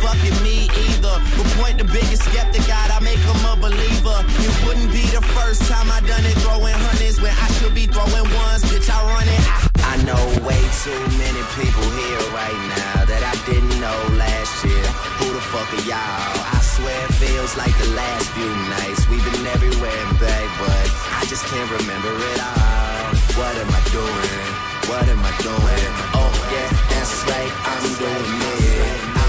Fucking 0.00 0.42
me 0.42 0.64
either. 0.88 1.16
But 1.36 1.46
point 1.60 1.76
the 1.76 1.84
biggest 1.84 2.24
skeptic 2.24 2.64
out, 2.72 2.88
I 2.88 3.00
make 3.04 3.20
him 3.20 3.40
a 3.44 3.54
believer. 3.56 4.18
It 4.40 4.54
wouldn't 4.64 4.92
be 4.92 5.04
the 5.12 5.20
first 5.36 5.68
time 5.68 5.92
I 5.92 6.00
done 6.00 6.24
it, 6.24 6.36
throwing 6.40 6.72
hundreds 6.72 7.20
when 7.20 7.36
I 7.36 7.48
should 7.60 7.74
be 7.74 7.84
throwing 7.84 8.28
ones. 8.32 8.64
Bitch, 8.72 8.88
I 8.88 8.96
run 9.04 9.28
it. 9.28 9.44
I, 9.44 9.60
I 9.92 9.94
know 10.08 10.24
way 10.40 10.60
too 10.80 11.02
many 11.20 11.42
people 11.60 11.84
here 12.00 12.24
right 12.32 12.60
now 12.72 13.04
that 13.12 13.20
I 13.20 13.34
didn't 13.44 13.76
know 13.76 13.98
last 14.16 14.64
year. 14.64 14.86
Who 15.20 15.36
the 15.36 15.44
fuck 15.52 15.68
are 15.68 15.84
y'all? 15.84 16.32
I 16.48 16.60
swear 16.64 16.96
it 17.04 17.12
feels 17.20 17.52
like 17.60 17.76
the 17.76 17.92
last 17.92 18.32
few 18.32 18.48
nights. 18.72 19.04
We've 19.12 19.20
been 19.20 19.46
everywhere 19.52 19.92
and 19.92 20.16
back, 20.16 20.48
but 20.56 20.86
I 21.20 21.28
just 21.28 21.44
can't 21.44 21.68
remember 21.76 22.08
it 22.08 22.40
all. 22.40 23.12
What 23.36 23.52
am 23.52 23.68
I 23.68 23.82
doing? 23.92 24.70
What 24.88 25.04
am 25.12 25.20
I 25.20 25.32
doing? 25.44 25.90
Oh 26.16 26.32
yeah, 26.48 26.72
that's 26.88 27.20
right, 27.28 27.52
I'm 27.68 27.84
doing 28.00 28.32
me. 28.40 29.19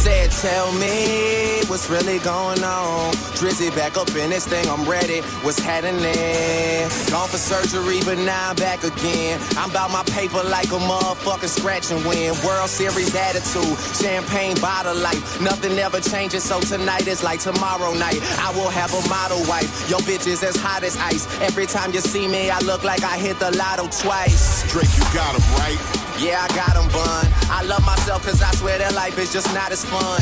Said, 0.00 0.30
tell 0.30 0.72
me 0.80 1.60
what's 1.68 1.90
really 1.90 2.18
going 2.20 2.64
on. 2.64 3.12
Drizzy 3.36 3.68
back 3.76 3.98
up 3.98 4.08
in 4.16 4.30
this 4.30 4.46
thing, 4.46 4.66
I'm 4.66 4.88
ready. 4.88 5.20
What's 5.44 5.58
happening? 5.58 6.88
Gone 7.12 7.28
for 7.28 7.36
surgery, 7.36 8.00
but 8.06 8.16
now 8.16 8.50
I'm 8.50 8.56
back 8.56 8.82
again. 8.82 9.38
I'm 9.58 9.70
about 9.70 9.90
my 9.90 10.02
paper 10.04 10.42
like 10.42 10.68
a 10.68 10.80
motherfucking 10.80 11.52
scratch 11.52 11.90
and 11.90 12.00
win. 12.06 12.32
World 12.44 12.70
Series 12.70 13.14
attitude, 13.14 13.76
champagne 14.00 14.56
bottle 14.60 14.96
life. 14.96 15.40
Nothing 15.42 15.78
ever 15.78 16.00
changes, 16.00 16.44
so 16.44 16.60
tonight 16.60 17.06
is 17.06 17.22
like 17.22 17.40
tomorrow 17.40 17.92
night. 17.92 18.20
I 18.40 18.52
will 18.56 18.70
have 18.70 18.94
a 18.94 19.02
model 19.08 19.40
wife. 19.48 19.68
Your 19.90 20.00
bitch 20.00 20.26
is 20.26 20.42
as 20.42 20.56
hot 20.56 20.82
as 20.82 20.96
ice. 20.96 21.28
Every 21.42 21.66
time 21.66 21.92
you 21.92 22.00
see 22.00 22.26
me, 22.26 22.48
I 22.48 22.58
look 22.60 22.84
like 22.84 23.04
I 23.04 23.18
hit 23.18 23.38
the 23.38 23.50
lotto 23.54 23.88
twice. 24.00 24.64
Drake, 24.72 24.88
you 24.96 25.04
got 25.12 25.36
him 25.36 25.44
right. 25.60 26.09
Yeah, 26.20 26.44
I 26.44 26.54
got 26.54 26.74
them 26.74 26.86
bun. 26.92 27.26
I 27.48 27.62
love 27.64 27.84
myself 27.86 28.26
cause 28.26 28.42
I 28.42 28.50
swear 28.52 28.76
that 28.76 28.94
life 28.94 29.18
is 29.18 29.32
just 29.32 29.48
not 29.54 29.72
as 29.72 29.86
fun. 29.86 30.20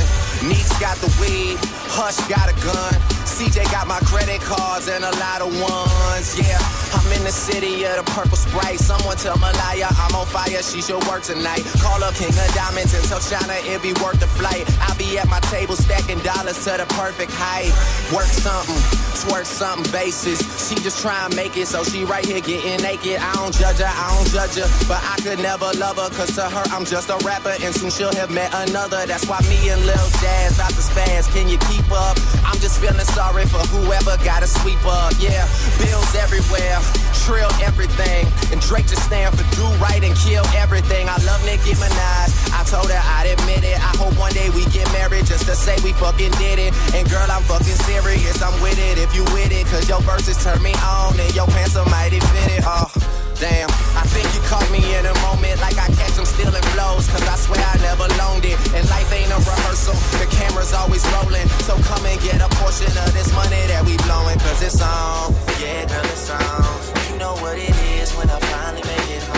Neeks 0.48 0.78
got 0.78 0.96
the 0.98 1.10
weed, 1.20 1.58
Hush 1.90 2.16
got 2.28 2.46
a 2.48 2.54
gun. 2.62 3.17
CJ 3.28 3.70
got 3.70 3.86
my 3.86 4.00
credit 4.08 4.40
cards 4.40 4.88
and 4.88 5.04
a 5.04 5.12
lot 5.20 5.40
of 5.44 5.52
ones. 5.60 6.32
Yeah, 6.40 6.58
I'm 6.96 7.06
in 7.12 7.22
the 7.24 7.30
city 7.30 7.84
of 7.84 8.00
the 8.00 8.06
purple 8.16 8.36
sprite. 8.36 8.80
Someone 8.80 9.16
tell 9.16 9.36
Malaya 9.36 9.88
I'm 9.90 10.14
on 10.16 10.26
fire, 10.26 10.62
she 10.62 10.80
should 10.80 11.04
work 11.06 11.22
tonight. 11.22 11.62
Call 11.84 12.02
up 12.02 12.14
King 12.14 12.32
of 12.32 12.50
Diamonds 12.56 12.94
and 12.94 13.04
tell 13.04 13.20
China 13.20 13.52
it 13.68 13.82
be 13.82 13.92
worth 14.00 14.18
the 14.18 14.26
flight. 14.26 14.64
I'll 14.80 14.96
be 14.96 15.18
at 15.18 15.28
my 15.28 15.40
table 15.52 15.76
stacking 15.76 16.18
dollars 16.24 16.64
to 16.64 16.80
the 16.80 16.86
perfect 16.96 17.32
height. 17.34 17.70
Work 18.16 18.32
something, 18.32 18.80
twerk 19.20 19.44
something 19.44 19.92
basis. 19.92 20.40
She 20.68 20.74
just 20.80 21.02
try 21.02 21.26
and 21.26 21.36
make 21.36 21.56
it, 21.56 21.68
so 21.68 21.84
she 21.84 22.04
right 22.04 22.24
here 22.24 22.40
getting 22.40 22.80
naked. 22.80 23.20
I 23.20 23.32
don't 23.36 23.54
judge 23.54 23.78
her, 23.78 23.92
I 23.92 24.08
don't 24.16 24.30
judge 24.32 24.56
her, 24.56 24.68
but 24.88 25.04
I 25.04 25.20
could 25.20 25.38
never 25.38 25.68
love 25.76 26.00
her, 26.00 26.08
cause 26.16 26.34
to 26.36 26.48
her 26.48 26.64
I'm 26.72 26.84
just 26.84 27.10
a 27.10 27.18
rapper, 27.26 27.54
and 27.60 27.74
soon 27.74 27.90
she'll 27.90 28.14
have 28.14 28.30
met 28.30 28.50
another. 28.54 29.04
That's 29.04 29.28
why 29.28 29.38
me 29.52 29.68
and 29.68 29.84
Lil 29.84 30.08
Jazz 30.18 30.58
out 30.58 30.72
the 30.72 30.82
spaz. 30.82 31.28
Can 31.30 31.48
you 31.48 31.58
keep 31.68 31.86
up? 31.92 32.16
I'm 32.48 32.58
just 32.58 32.80
feeling 32.80 33.04
sorry 33.18 33.46
for 33.46 33.58
whoever 33.74 34.16
got 34.22 34.42
to 34.42 34.46
sweep 34.46 34.78
up. 34.86 35.12
Yeah, 35.18 35.42
bills 35.82 36.14
everywhere, 36.14 36.78
trill 37.26 37.50
everything, 37.66 38.22
and 38.52 38.60
Drake 38.60 38.86
just 38.86 39.02
stand 39.02 39.36
for 39.36 39.42
do 39.56 39.66
right 39.82 40.02
and 40.04 40.14
kill 40.16 40.46
everything. 40.54 41.08
I 41.08 41.16
love 41.26 41.44
Nicki 41.44 41.74
Minaj. 41.82 42.27
Told 42.68 42.92
her 42.92 43.00
I'd 43.00 43.32
admit 43.32 43.64
it. 43.64 43.80
I 43.80 43.96
hope 43.96 44.12
one 44.20 44.32
day 44.36 44.52
we 44.52 44.68
get 44.68 44.84
married 44.92 45.24
just 45.24 45.48
to 45.48 45.56
say 45.56 45.80
we 45.80 45.96
fucking 45.96 46.36
did 46.36 46.60
it. 46.60 46.76
And 46.92 47.08
girl, 47.08 47.24
I'm 47.24 47.40
fucking 47.48 47.80
serious. 47.88 48.44
I'm 48.44 48.52
with 48.60 48.76
it 48.76 49.00
if 49.00 49.16
you 49.16 49.24
with 49.32 49.48
it, 49.48 49.64
cause 49.72 49.88
your 49.88 50.04
verses 50.04 50.36
turn 50.44 50.60
me 50.60 50.76
on 50.84 51.16
and 51.16 51.32
your 51.32 51.48
pants 51.48 51.80
are 51.80 51.88
mighty 51.88 52.20
fitted. 52.20 52.60
Oh. 52.68 52.92
Damn, 53.40 53.70
I 53.96 54.04
think 54.12 54.26
you 54.34 54.42
caught 54.50 54.68
me 54.68 54.82
in 54.82 55.06
a 55.06 55.14
moment 55.24 55.62
like 55.64 55.78
I 55.78 55.88
catch 55.96 56.12
them 56.12 56.28
stealing 56.28 56.60
flows. 56.76 57.08
Cause 57.08 57.24
I 57.24 57.40
swear 57.40 57.62
I 57.64 57.80
never 57.80 58.04
loaned 58.20 58.44
it. 58.44 58.60
And 58.76 58.84
life 58.92 59.08
ain't 59.16 59.32
a 59.32 59.40
rehearsal, 59.40 59.96
the 60.20 60.28
camera's 60.28 60.74
always 60.74 61.06
rolling. 61.16 61.48
So 61.64 61.72
come 61.88 62.04
and 62.04 62.20
get 62.20 62.44
a 62.44 62.52
portion 62.60 62.92
of 63.00 63.08
this 63.16 63.32
money 63.32 63.64
that 63.72 63.80
we 63.88 63.96
blowing. 64.04 64.36
Cause 64.44 64.60
it's 64.60 64.82
on. 64.84 65.32
Yeah, 65.56 65.88
girl, 65.88 66.04
it's 66.04 66.28
on. 66.28 66.68
You 67.08 67.16
know 67.16 67.32
what 67.40 67.56
it 67.56 67.72
is 67.96 68.12
when 68.12 68.28
I 68.28 68.36
finally 68.52 68.84
make 68.84 69.08
it 69.08 69.22
home. 69.24 69.37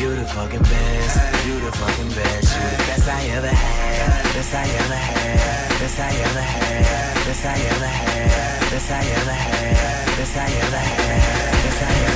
you 0.00 0.14
the 0.14 0.24
fucking 0.24 0.62
best, 0.62 1.46
you 1.46 1.60
the 1.60 1.72
fucking 1.72 2.08
best, 2.08 2.56
you 2.56 2.62
the 2.70 2.82
best 2.88 3.08
I 3.08 3.22
ever 3.36 3.46
had, 3.46 4.34
best 4.34 4.54
I 4.54 4.62
ever 4.62 4.94
had, 4.94 5.78
best 5.78 6.00
I 6.00 6.10
ever 6.10 6.40
had, 6.40 7.26
best 7.26 7.44
I 7.44 7.52
ever 7.52 7.86
had, 7.86 8.70
best 8.70 8.90
I 8.90 8.98
ever 8.98 9.32
had, 9.32 10.18
best 10.18 10.36
I 10.36 10.42
ever 10.42 10.76
had, 10.76 11.64
best 11.64 11.82
I 11.82 11.86
ever 11.86 12.06
had. 12.08 12.13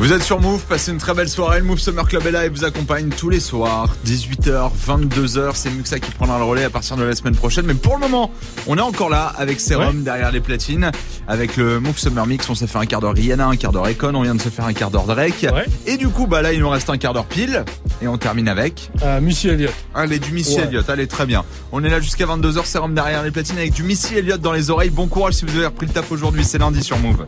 Vous 0.00 0.12
êtes 0.12 0.22
sur 0.22 0.40
Move, 0.40 0.62
passez 0.64 0.92
une 0.92 0.98
très 0.98 1.12
belle 1.12 1.28
soirée. 1.28 1.58
Le 1.58 1.64
Move 1.64 1.80
Summer 1.80 2.06
Club 2.06 2.24
est 2.24 2.30
là 2.30 2.46
et 2.46 2.48
vous 2.48 2.64
accompagne 2.64 3.08
tous 3.08 3.30
les 3.30 3.40
soirs, 3.40 3.96
18h, 4.06 4.70
22h. 4.86 5.50
C'est 5.54 5.70
Muxa 5.70 5.98
qui 5.98 6.12
prendra 6.12 6.38
le 6.38 6.44
relais 6.44 6.62
à 6.62 6.70
partir 6.70 6.96
de 6.96 7.02
la 7.02 7.16
semaine 7.16 7.34
prochaine. 7.34 7.66
Mais 7.66 7.74
pour 7.74 7.94
le 7.94 8.00
moment, 8.02 8.30
on 8.68 8.78
est 8.78 8.80
encore 8.80 9.10
là 9.10 9.32
avec 9.36 9.58
Serum 9.58 10.04
derrière 10.04 10.30
les 10.30 10.40
platines. 10.40 10.92
Avec 11.26 11.56
le 11.56 11.80
Move 11.80 11.98
Summer 11.98 12.24
Mix, 12.28 12.48
on 12.48 12.54
s'est 12.54 12.68
fait 12.68 12.78
un 12.78 12.86
quart 12.86 13.00
d'heure 13.00 13.12
Rihanna, 13.14 13.48
un 13.48 13.56
quart 13.56 13.72
d'heure 13.72 13.88
Econ, 13.88 14.14
on 14.14 14.22
vient 14.22 14.36
de 14.36 14.40
se 14.40 14.50
faire 14.50 14.66
un 14.66 14.72
quart 14.72 14.92
d'heure 14.92 15.04
Drake. 15.04 15.44
Et 15.86 15.96
du 15.96 16.08
coup, 16.08 16.28
bah 16.28 16.42
là, 16.42 16.52
il 16.52 16.60
nous 16.60 16.70
reste 16.70 16.88
un 16.90 16.96
quart 16.96 17.12
d'heure 17.12 17.26
pile. 17.26 17.64
Et 18.00 18.06
on 18.06 18.18
termine 18.18 18.46
avec. 18.46 18.92
Euh, 19.02 19.20
Missy 19.20 19.48
Elliott. 19.48 19.74
Allez, 19.96 20.20
du 20.20 20.30
Missy 20.30 20.58
Ouais. 20.58 20.62
Elliott, 20.68 20.88
allez, 20.88 21.08
très 21.08 21.26
bien. 21.26 21.44
On 21.72 21.82
est 21.82 21.90
là 21.90 21.98
jusqu'à 21.98 22.24
22h, 22.26 22.64
Serum 22.66 22.94
derrière 22.94 23.24
les 23.24 23.32
platines 23.32 23.58
avec 23.58 23.72
du 23.72 23.82
Missy 23.82 24.14
Elliott 24.14 24.40
dans 24.40 24.52
les 24.52 24.70
oreilles. 24.70 24.90
Bon 24.90 25.08
courage 25.08 25.34
si 25.34 25.44
vous 25.44 25.56
avez 25.56 25.66
repris 25.66 25.86
le 25.86 25.92
taf 25.92 26.12
aujourd'hui, 26.12 26.44
c'est 26.44 26.58
lundi 26.58 26.84
sur. 26.84 26.96
Move, 26.98 27.26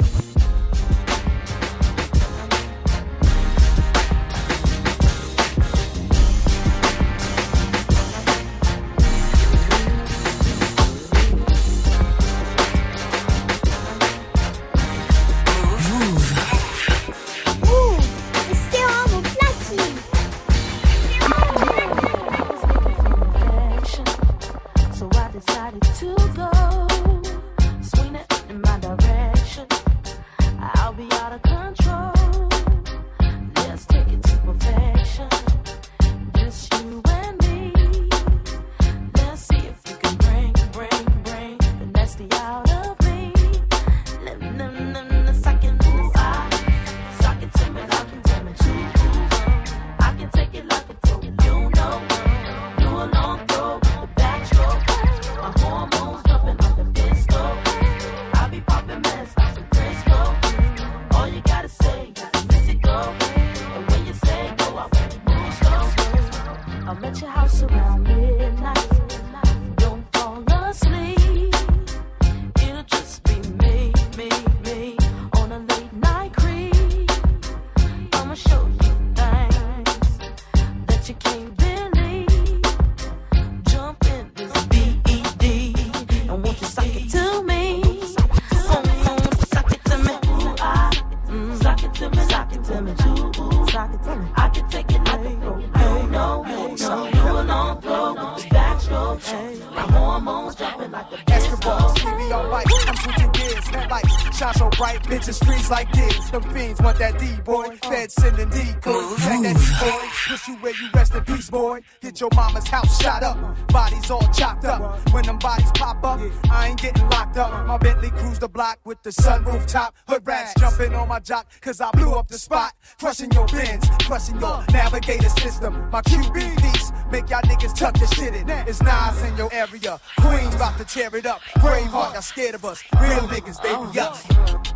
I'm 102.32 102.96
switching 102.96 103.32
gears. 103.32 104.19
Shine 104.40 104.54
so 104.54 104.70
bright. 104.70 105.02
Bitches, 105.04 105.34
streets 105.34 105.70
like 105.70 105.92
this. 105.92 106.30
Them 106.30 106.42
fiends 106.54 106.80
want 106.80 106.98
that 106.98 107.18
D, 107.18 107.26
boy. 107.44 107.76
Fed 107.82 108.10
sending 108.10 108.48
D 108.48 108.58
code. 108.80 109.18
Check 109.18 109.42
that 109.42 109.56
D, 109.56 109.64
boy. 109.84 110.06
Push 110.28 110.48
you 110.48 110.54
where 110.56 110.72
you 110.72 110.88
rest 110.94 111.14
in 111.14 111.24
peace, 111.24 111.50
boy. 111.50 111.80
Get 112.00 112.20
your 112.20 112.30
mama's 112.34 112.66
house 112.66 113.00
shot 113.02 113.22
up. 113.22 113.36
Bodies 113.68 114.10
all 114.10 114.26
chopped 114.32 114.64
up. 114.64 114.80
When 115.12 115.24
them 115.24 115.38
bodies 115.38 115.70
pop 115.74 116.02
up, 116.04 116.20
I 116.50 116.68
ain't 116.68 116.80
getting 116.80 117.06
locked 117.10 117.36
up. 117.36 117.66
My 117.66 117.76
Bentley 117.76 118.10
cruise 118.10 118.38
the 118.38 118.48
block 118.48 118.78
with 118.84 119.02
the 119.02 119.10
sunroof 119.10 119.66
top. 119.66 119.94
Hood 120.08 120.26
rats 120.26 120.54
jumping 120.58 120.94
on 120.94 121.08
my 121.08 121.20
jock, 121.20 121.46
cause 121.60 121.80
I 121.80 121.90
blew 121.90 122.12
up 122.14 122.28
the 122.28 122.38
spot. 122.38 122.72
Crushing 122.98 123.30
your 123.32 123.46
bins, 123.46 123.84
crushing 124.06 124.40
your 124.40 124.64
navigator 124.72 125.28
system. 125.28 125.88
My 125.90 126.00
QB 126.02 126.62
piece, 126.62 126.92
make 127.12 127.28
y'all 127.28 127.42
niggas 127.42 127.74
tuck 127.74 127.98
your 127.98 128.08
shit 128.08 128.34
in. 128.34 128.48
It's 128.48 128.80
Nas 128.82 129.22
in 129.24 129.36
your 129.36 129.52
area. 129.52 130.00
Queen 130.18 130.46
about 130.54 130.78
to 130.78 130.84
tear 130.84 131.14
it 131.14 131.26
up. 131.26 131.40
Braveheart, 131.56 132.14
y'all 132.14 132.22
scared 132.22 132.54
of 132.54 132.64
us. 132.64 132.82
Real 133.00 133.28
niggas, 133.28 133.62
baby, 133.62 134.00
up. 134.00 134.29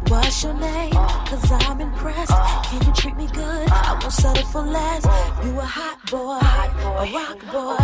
What's 0.08 0.42
your 0.42 0.54
name? 0.54 0.92
Cause 0.92 1.50
I'm 1.50 1.80
impressed. 1.80 2.32
Can 2.68 2.86
you 2.86 2.92
treat 2.92 3.16
me 3.16 3.26
good? 3.28 3.68
I 3.70 3.98
won't 4.00 4.12
settle 4.12 4.46
for 4.46 4.62
less. 4.62 5.04
You 5.44 5.58
a 5.58 5.64
hot 5.64 5.98
boy, 6.10 6.40
a 7.02 7.04
rock 7.12 7.40
boy, 7.52 7.76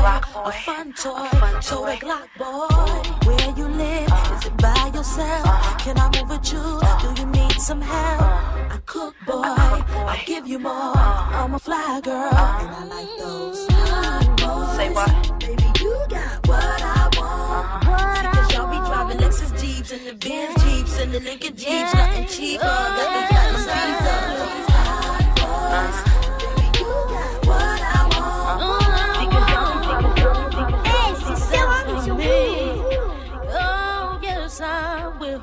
a 0.45 0.53
fun 0.64 0.93
toy, 0.93 1.29
toy 1.61 1.97
Glock 1.97 2.29
boy. 2.39 3.29
Where 3.29 3.55
you 3.57 3.68
live? 3.68 4.11
Is 4.35 4.47
it 4.47 4.57
by 4.59 4.91
yourself? 4.95 5.79
Can 5.79 5.97
I 5.99 6.11
move 6.14 6.31
with 6.31 6.53
you? 6.53 6.64
Do 7.03 7.21
you 7.21 7.27
need 7.29 7.53
some 7.61 7.81
help? 7.81 8.23
I 8.23 8.79
cook 8.87 9.14
boy, 9.27 9.43
I'll 9.45 10.25
give 10.27 10.47
you 10.47 10.59
more. 10.59 10.97
I'm 10.97 11.55
a 11.55 11.59
fly 11.59 12.01
girl, 12.03 12.14
and 12.14 12.71
I 12.81 12.85
like 12.85 13.09
those 13.18 13.66
hot 13.71 14.27
boys. 14.37 14.77
Say 14.77 14.91
what? 14.93 15.41
Baby, 15.41 15.71
you 15.81 16.07
got 16.09 16.47
what 16.47 16.83
I 16.83 17.11
want. 17.16 17.87
What 17.87 18.27
I 18.27 18.31
y'all 18.31 18.49
be 18.49 18.49
driving 19.11 19.27
Lexus 19.27 19.61
Jeeps 19.61 19.93
and 19.93 20.07
the 20.07 20.15
Benz 20.15 20.63
Jeeps 20.65 20.99
and 21.01 21.13
the 21.13 21.21
Lincoln 21.21 21.57
Jeeps, 21.57 21.95
nothing 21.95 22.27
cheaper. 22.27 22.65
Got 22.65 22.97
the 22.97 23.35
diamonds, 23.35 23.67
these 23.67 23.75
are 23.75 24.37
those 24.39 24.69
hot. 24.71 25.95
Baby, 26.57 26.79
you 26.79 26.91
got 27.09 27.47
what 27.47 27.81
I 27.83 27.99
want. 28.17 28.59
Hey, 30.87 31.11
c'est 31.25 31.37
Serum 31.37 31.89
sur 32.05 32.15
Mouv'. 32.15 32.79
Oh, 33.53 34.19
yes, 34.23 34.61
I 34.61 35.09
will. 35.19 35.43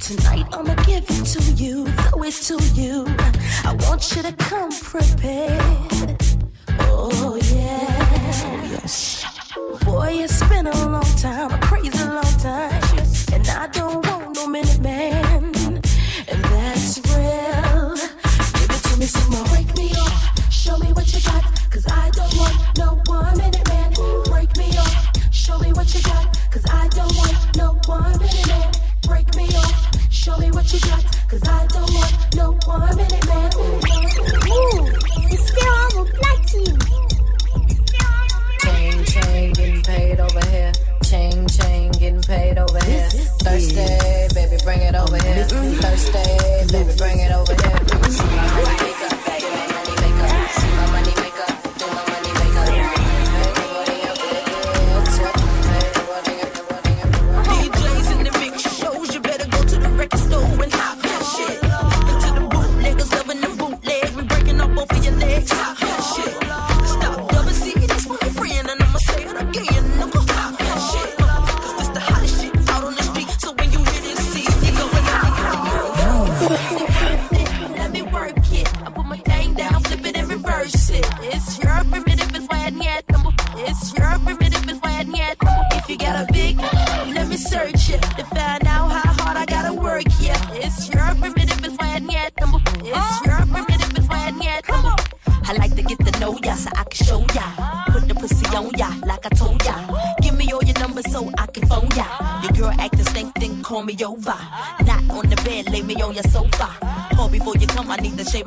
Tonight 0.00 0.46
I'ma 0.52 0.74
give 0.86 1.04
it 1.08 1.24
to 1.26 1.42
you, 1.52 1.86
throw 1.86 2.22
it 2.22 2.32
to 2.32 2.56
you. 2.74 3.04
I 3.64 3.76
want 3.80 4.16
you 4.16 4.22
to 4.22 4.32
come 4.32 4.70
prepared. 4.70 6.22
Oh 6.80 7.38
yeah. 7.52 8.40
Oh 8.44 8.70
Yes. 8.72 9.24
Boy, 9.84 10.12
it's 10.24 10.42
been 10.48 10.66
a 10.66 10.88
long 10.88 11.02
time, 11.18 11.52
a 11.52 11.58
crazy 11.58 12.04
long 12.04 12.22
time, 12.38 12.82
and 13.32 13.48
I 13.48 13.68
don't 13.72 14.04
want 14.06 14.34
no 14.36 14.46
minute 14.46 14.79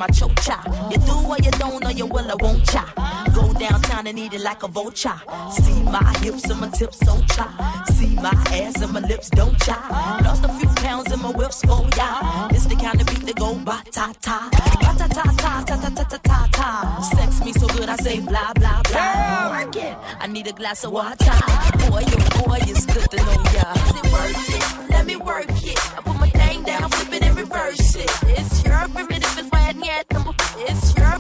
my 0.04 0.08
choke 0.14 0.38
chop. 0.42 0.66
You 0.92 0.98
do 0.98 1.16
or 1.32 1.38
you 1.46 1.52
don't, 1.52 1.84
or 1.86 1.92
you 1.92 2.06
will 2.06 2.30
or 2.30 2.38
won't 2.42 2.66
cha. 2.66 2.84
Go 3.34 3.54
downtown 3.54 4.06
and 4.08 4.20
eat 4.20 4.34
it 4.34 4.42
like 4.42 4.62
a 4.64 4.68
vulture. 4.68 5.20
See 5.52 5.80
my 5.84 6.04
hips 6.22 6.50
and 6.50 6.60
my 6.60 6.70
tips 6.70 7.00
so 7.06 7.16
cha. 7.34 7.48
See 7.96 8.16
my 8.16 8.34
ass 8.60 8.82
and 8.82 8.92
my 8.92 9.00
lips 9.00 9.30
don't 9.30 9.58
cha. 9.60 9.78
Lost 10.26 10.44
a 10.44 10.50
few 10.60 10.68
pounds 10.84 11.12
in 11.14 11.22
my 11.22 11.32
whips 11.32 11.62
oh 11.70 11.78
for 11.78 11.98
ya. 11.98 12.50
It's 12.52 12.66
the 12.66 12.76
kind 12.76 13.00
of 13.00 13.08
beat 13.08 13.26
that 13.28 13.36
go 13.36 13.56
ba 13.68 13.78
ta 13.92 14.12
ta. 14.22 14.50
Ba 14.84 14.92
ta 15.00 15.08
ta 15.08 15.24
ta 15.44 15.64
ta 15.68 15.76
ta 15.84 15.90
ta 15.96 16.04
ta 16.12 16.18
ta 16.30 16.48
ta. 16.52 17.02
Sex 17.16 17.46
me 17.46 17.54
so 17.54 17.68
good 17.68 17.88
I 17.88 17.96
say 17.98 18.20
blah 18.20 18.52
blah 18.56 18.82
blah. 18.90 19.24
I 20.24 20.28
need 20.28 20.48
a 20.48 20.54
glass 20.54 20.84
of 20.84 20.92
water. 20.92 21.38
Boy, 21.90 22.04
your 22.12 22.24
boy, 22.40 22.60
it's 22.72 22.86
good 22.86 23.10
to 23.12 23.18
know 23.18 23.44
ya. 23.56 23.68
Is 23.88 23.96
it 24.00 24.08
worth 24.14 24.50
it? 24.58 24.90
Let 24.90 25.06
me 25.06 25.16
work 25.16 25.50
it. 25.72 25.80
I 25.98 26.02
put 26.02 26.18
my 26.20 26.30
thing 26.30 26.64
down, 26.64 26.90
flip 26.90 27.14
it 27.14 27.24
and 27.24 27.38
reverse 27.38 27.96
it. 27.96 28.12
It's 28.40 28.64
your 28.66 28.88
yet. 29.82 30.06
It's 30.58 30.96
your 30.96 31.20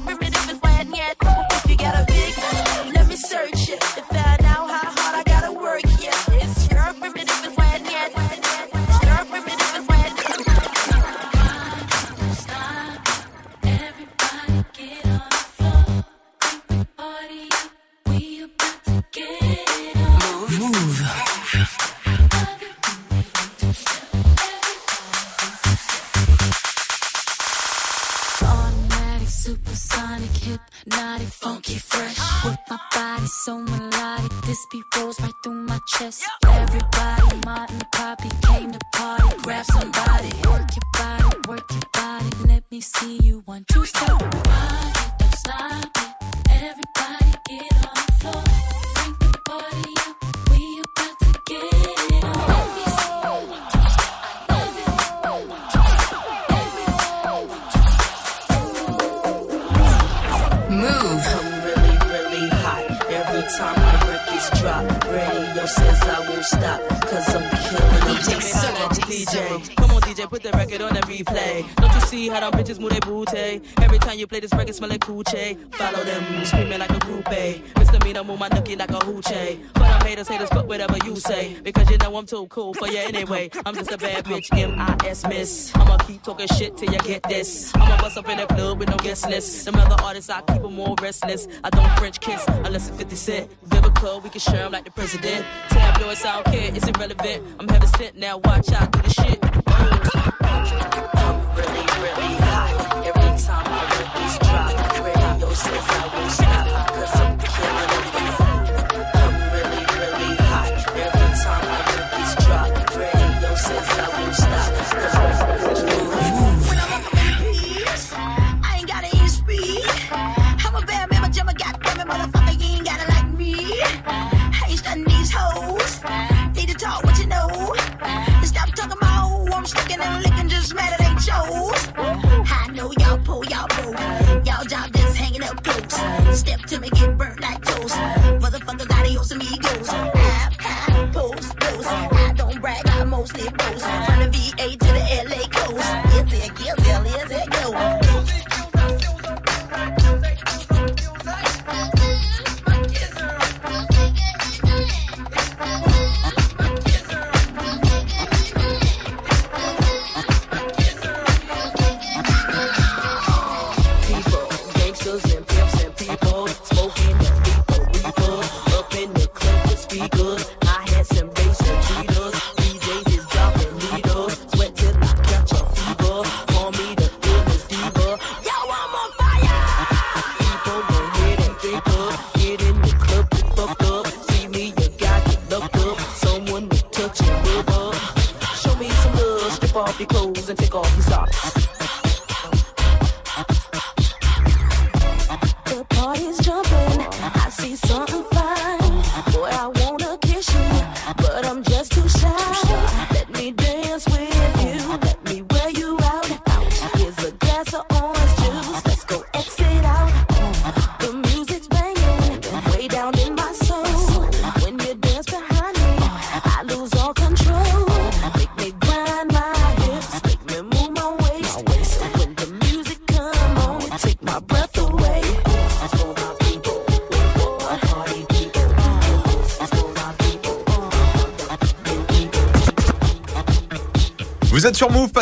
how 72.33 72.49
them 72.49 72.59
bitches 72.59 72.79
move 72.79 72.91
their 72.91 72.99
booty? 73.01 73.61
Every 73.81 73.99
time 73.99 74.17
you 74.17 74.27
play 74.27 74.39
this 74.39 74.51
record, 74.53 74.75
smell 74.75 74.89
like 74.89 75.01
coochie. 75.01 75.73
Follow 75.75 76.03
them, 76.03 76.45
screaming 76.45 76.79
like 76.79 76.89
a 76.89 76.93
groupie. 76.93 77.77
Misdemeanor, 77.77 78.23
move 78.23 78.39
my 78.39 78.49
nookie 78.49 78.77
like 78.77 78.89
a 78.89 78.99
hoochie. 78.99 79.63
For 79.73 79.79
them 79.79 80.01
haters, 80.01 80.27
haters, 80.27 80.49
fuck 80.49 80.67
whatever 80.67 80.97
you 81.05 81.15
say. 81.15 81.55
Because 81.61 81.89
you 81.89 81.97
know 81.97 82.15
I'm 82.15 82.25
too 82.25 82.47
cool 82.47 82.73
for 82.73 82.87
you 82.87 82.97
anyway. 82.97 83.49
I'm 83.65 83.75
just 83.75 83.91
a 83.91 83.97
bad 83.97 84.25
bitch, 84.25 84.47
M-I-S 84.51 85.27
miss. 85.27 85.71
I'ma 85.75 85.97
keep 85.97 86.23
talking 86.23 86.47
shit 86.47 86.75
till 86.77 86.91
you 86.91 86.99
get 86.99 87.23
this. 87.23 87.73
I'ma 87.75 87.97
bust 87.97 88.17
up 88.17 88.27
in 88.29 88.37
the 88.37 88.47
club 88.47 88.79
with 88.79 88.89
no 88.89 88.97
guest 88.97 89.29
list. 89.29 89.65
Them 89.65 89.75
other 89.75 90.01
artists, 90.03 90.29
I 90.29 90.41
keep 90.41 90.61
them 90.61 90.73
more 90.73 90.95
restless. 91.01 91.47
I 91.63 91.69
don't 91.69 91.91
French 91.99 92.19
kiss 92.19 92.43
unless 92.47 92.89
it's 92.89 92.97
50 92.97 93.15
Cent. 93.15 93.49
Vivica, 93.69 94.23
we 94.23 94.29
can 94.29 94.39
share 94.39 94.65
'em 94.65 94.71
like 94.71 94.85
the 94.85 94.91
president. 94.91 95.45
Tabloids, 95.69 96.25
I 96.25 96.33
don't 96.41 96.45
care, 96.45 96.71
it's 96.73 96.87
irrelevant. 96.87 97.43
I'm 97.59 97.67
heaven 97.67 97.89
sent 97.97 98.17
now, 98.17 98.37
watch 98.37 98.71
out, 98.71 98.91
do 98.91 99.01
the 99.01 99.09
shit. 99.09 99.52
I'm 99.83 101.37
really, 101.55 101.85
really 102.03 102.33
hot. 102.45 103.03
Every 103.05 103.31
time 103.43 103.67
I 103.67 103.83
this 104.17 104.37
drop, 104.39 105.05
radio 105.05 105.53
says 105.53 105.85
I 105.89 106.07
won't 106.15 106.42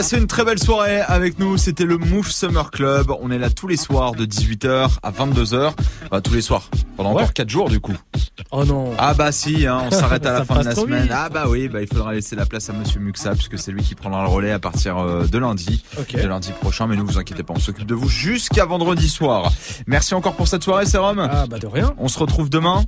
passez 0.02 0.18
une 0.18 0.26
très 0.26 0.43
belle 0.43 0.58
soirée 0.58 0.99
avec 1.02 1.38
nous. 1.38 1.58
C'était 1.58 1.86
le 1.86 1.99
Move 1.99 2.28
Summer 2.32 2.72
Club. 2.72 3.12
On 3.22 3.30
est 3.30 3.38
là 3.38 3.52
tous 3.52 3.68
les 3.68 3.78
soirs 3.78 4.14
de 4.14 4.26
18h 4.26 4.89
à 5.04 5.12
22h. 5.12 5.74
Bah, 6.10 6.22
tous 6.22 6.34
les 6.34 6.41
soirs. 6.41 6.72
Pendant 6.97 7.12
encore 7.12 7.34
4 7.34 7.47
jours 7.47 7.70
du 7.70 7.80
coup. 7.80 7.95
Oh 8.49 8.66
non. 8.66 8.93
Ah 8.97 9.14
bah 9.14 9.32
si, 9.32 9.68
hein, 9.68 9.84
on 9.86 9.91
s'arrête 9.91 10.26
à 10.26 10.34
la 10.34 10.43
fin 10.43 10.60
de 10.60 10.66
la 10.66 10.74
semaine. 10.76 11.04
vite. 11.04 11.12
Ah 11.14 11.30
bah 11.30 11.45
oui, 11.47 11.68
bah 11.68 11.82
il 11.82 11.88
faudra 11.88 12.14
laisser 12.14 12.36
la 12.36 12.47
place 12.47 12.68
à 12.72 12.74
Monsieur 12.74 12.99
Muxa 12.99 13.34
puisque 13.36 13.60
c'est 13.60 13.72
lui 13.72 13.84
qui 13.84 13.93
prendra 13.93 14.24
le 14.24 14.30
relais 14.30 14.52
à 14.52 14.58
partir 14.60 14.97
euh, 14.97 15.26
de 15.26 15.38
lundi, 15.38 15.84
Ok. 15.99 16.16
de 16.20 16.28
lundi 16.28 16.52
prochain. 16.60 16.88
Mais 16.88 16.95
ne 16.95 17.04
vous 17.04 17.20
inquiétez 17.20 17.43
pas, 17.43 17.54
on 17.56 17.60
s'occupe 17.60 17.86
de 17.86 17.93
vous 17.95 18.10
jusqu'à 18.10 18.66
vendredi 18.66 19.08
soir. 19.08 19.52
Merci 19.86 20.16
encore 20.16 20.34
pour 20.36 20.47
cette 20.47 20.64
soirée, 20.64 20.88
Sérum. 20.88 21.20
Ah 21.20 21.45
bah 21.47 21.60
de 21.60 21.68
rien. 21.68 21.93
On 21.99 22.08
se 22.08 22.18
retrouve 22.18 22.49
demain. 22.49 22.84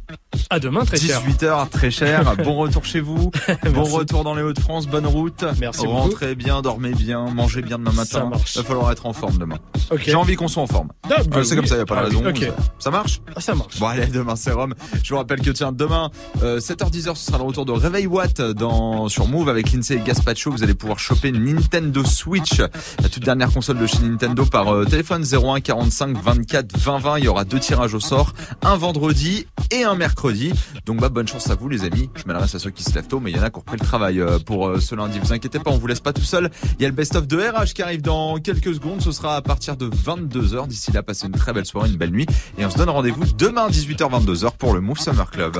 À 0.53 0.59
demain, 0.59 0.85
très 0.85 0.97
cher. 0.99 1.19
18h, 1.27 1.69
très 1.69 1.89
cher. 1.89 2.35
bon 2.43 2.53
retour 2.53 2.85
chez 2.85 2.99
vous. 2.99 3.31
bon 3.73 3.83
retour 3.85 4.23
dans 4.23 4.35
les 4.35 4.43
Hauts-de-France. 4.43 4.85
Bonne 4.85 5.07
route. 5.07 5.43
Merci 5.59 5.87
Rentrez 5.87 6.35
bien, 6.35 6.61
dormez 6.61 6.91
bien, 6.91 7.25
mangez 7.33 7.63
bien 7.63 7.79
demain 7.79 7.91
matin. 7.91 8.19
Ça 8.19 8.25
marche. 8.25 8.53
Il 8.53 8.59
va 8.61 8.63
falloir 8.67 8.91
être 8.91 9.07
en 9.07 9.13
forme 9.13 9.39
demain. 9.39 9.57
J'ai 9.97 10.13
envie 10.13 10.35
qu'on 10.35 10.47
soit 10.47 10.61
en 10.61 10.67
forme. 10.67 10.89
Ah, 11.05 11.23
bah 11.25 11.37
Ouais, 11.37 11.43
c'est 11.43 11.51
oui. 11.51 11.55
comme 11.57 11.65
ça, 11.65 11.73
il 11.73 11.77
n'y 11.79 11.81
a 11.81 11.85
pas 11.87 11.95
de 11.95 11.99
Ah, 12.01 12.03
raison. 12.29 12.51
Ça, 12.77 12.91
marche 12.91 13.21
Ah, 13.35 13.41
ça 13.41 13.55
marche. 13.55 13.79
Bon 13.79 13.87
allez, 13.87 14.05
demain 14.05 14.35
c'est 14.35 14.51
Rome. 14.51 14.75
Je 15.01 15.09
vous 15.09 15.17
rappelle 15.17 15.41
que 15.41 15.49
tiens, 15.49 15.71
demain, 15.71 16.11
euh, 16.43 16.59
7h10h, 16.59 17.15
ce 17.15 17.25
sera 17.25 17.39
le 17.39 17.45
retour 17.45 17.65
de 17.65 17.71
Réveil 17.71 18.05
Watt 18.05 18.39
dans, 18.39 19.09
sur 19.09 19.27
Move 19.27 19.49
avec 19.49 19.71
Lindsay 19.71 19.95
et 19.95 20.01
Gaspacho. 20.01 20.51
Vous 20.51 20.61
allez 20.61 20.75
pouvoir 20.75 20.99
choper 20.99 21.31
Nintendo 21.31 22.03
Switch, 22.05 22.59
la 23.01 23.09
toute 23.09 23.23
dernière 23.23 23.51
console 23.51 23.79
de 23.79 23.87
chez 23.87 23.97
Nintendo 24.03 24.45
par 24.45 24.71
euh, 24.71 24.85
téléphone 24.85 25.23
01 25.25 25.61
45 25.61 26.15
24 26.21 26.77
20 26.77 26.97
20. 26.99 27.17
Il 27.17 27.23
y 27.25 27.27
aura 27.27 27.43
deux 27.43 27.59
tirages 27.59 27.95
au 27.95 27.99
sort, 27.99 28.33
un 28.61 28.75
vendredi 28.75 29.47
et 29.71 29.83
un 29.83 29.95
mercredi. 29.95 30.42
Donc 30.85 30.99
bah 30.99 31.09
bonne 31.09 31.27
chance 31.27 31.49
à 31.49 31.55
vous 31.55 31.69
les 31.69 31.83
amis. 31.83 32.09
Je 32.15 32.23
m'adresse 32.25 32.55
à 32.55 32.59
ceux 32.59 32.71
qui 32.71 32.83
se 32.83 32.93
lèvent 32.93 33.07
tôt, 33.07 33.19
mais 33.19 33.31
il 33.31 33.37
y 33.37 33.39
en 33.39 33.43
a 33.43 33.49
qui 33.49 33.57
ont 33.57 33.59
repris 33.59 33.77
le 33.79 33.85
travail 33.85 34.19
euh, 34.19 34.39
pour 34.39 34.67
euh, 34.67 34.79
ce 34.79 34.95
lundi. 34.95 35.19
Vous 35.19 35.33
inquiétez 35.33 35.59
pas, 35.59 35.71
on 35.71 35.77
vous 35.77 35.87
laisse 35.87 35.99
pas 35.99 36.13
tout 36.13 36.21
seul. 36.21 36.49
Il 36.79 36.81
y 36.81 36.85
a 36.85 36.89
le 36.89 36.95
best-of 36.95 37.27
de 37.27 37.37
RH 37.37 37.73
qui 37.73 37.81
arrive 37.81 38.01
dans 38.01 38.37
quelques 38.37 38.73
secondes. 38.73 39.01
Ce 39.01 39.11
sera 39.11 39.35
à 39.35 39.41
partir 39.41 39.77
de 39.77 39.89
22h. 39.89 40.67
D'ici 40.67 40.91
là, 40.91 41.03
passez 41.03 41.27
une 41.27 41.33
très 41.33 41.53
belle 41.53 41.65
soirée, 41.65 41.89
une 41.89 41.97
belle 41.97 42.11
nuit. 42.11 42.25
Et 42.57 42.65
on 42.65 42.69
se 42.69 42.77
donne 42.77 42.89
rendez-vous 42.89 43.25
demain 43.37 43.67
18h-22h 43.69 44.57
pour 44.57 44.73
le 44.73 44.81
Move 44.81 44.99
Summer 44.99 45.29
Club. 45.29 45.57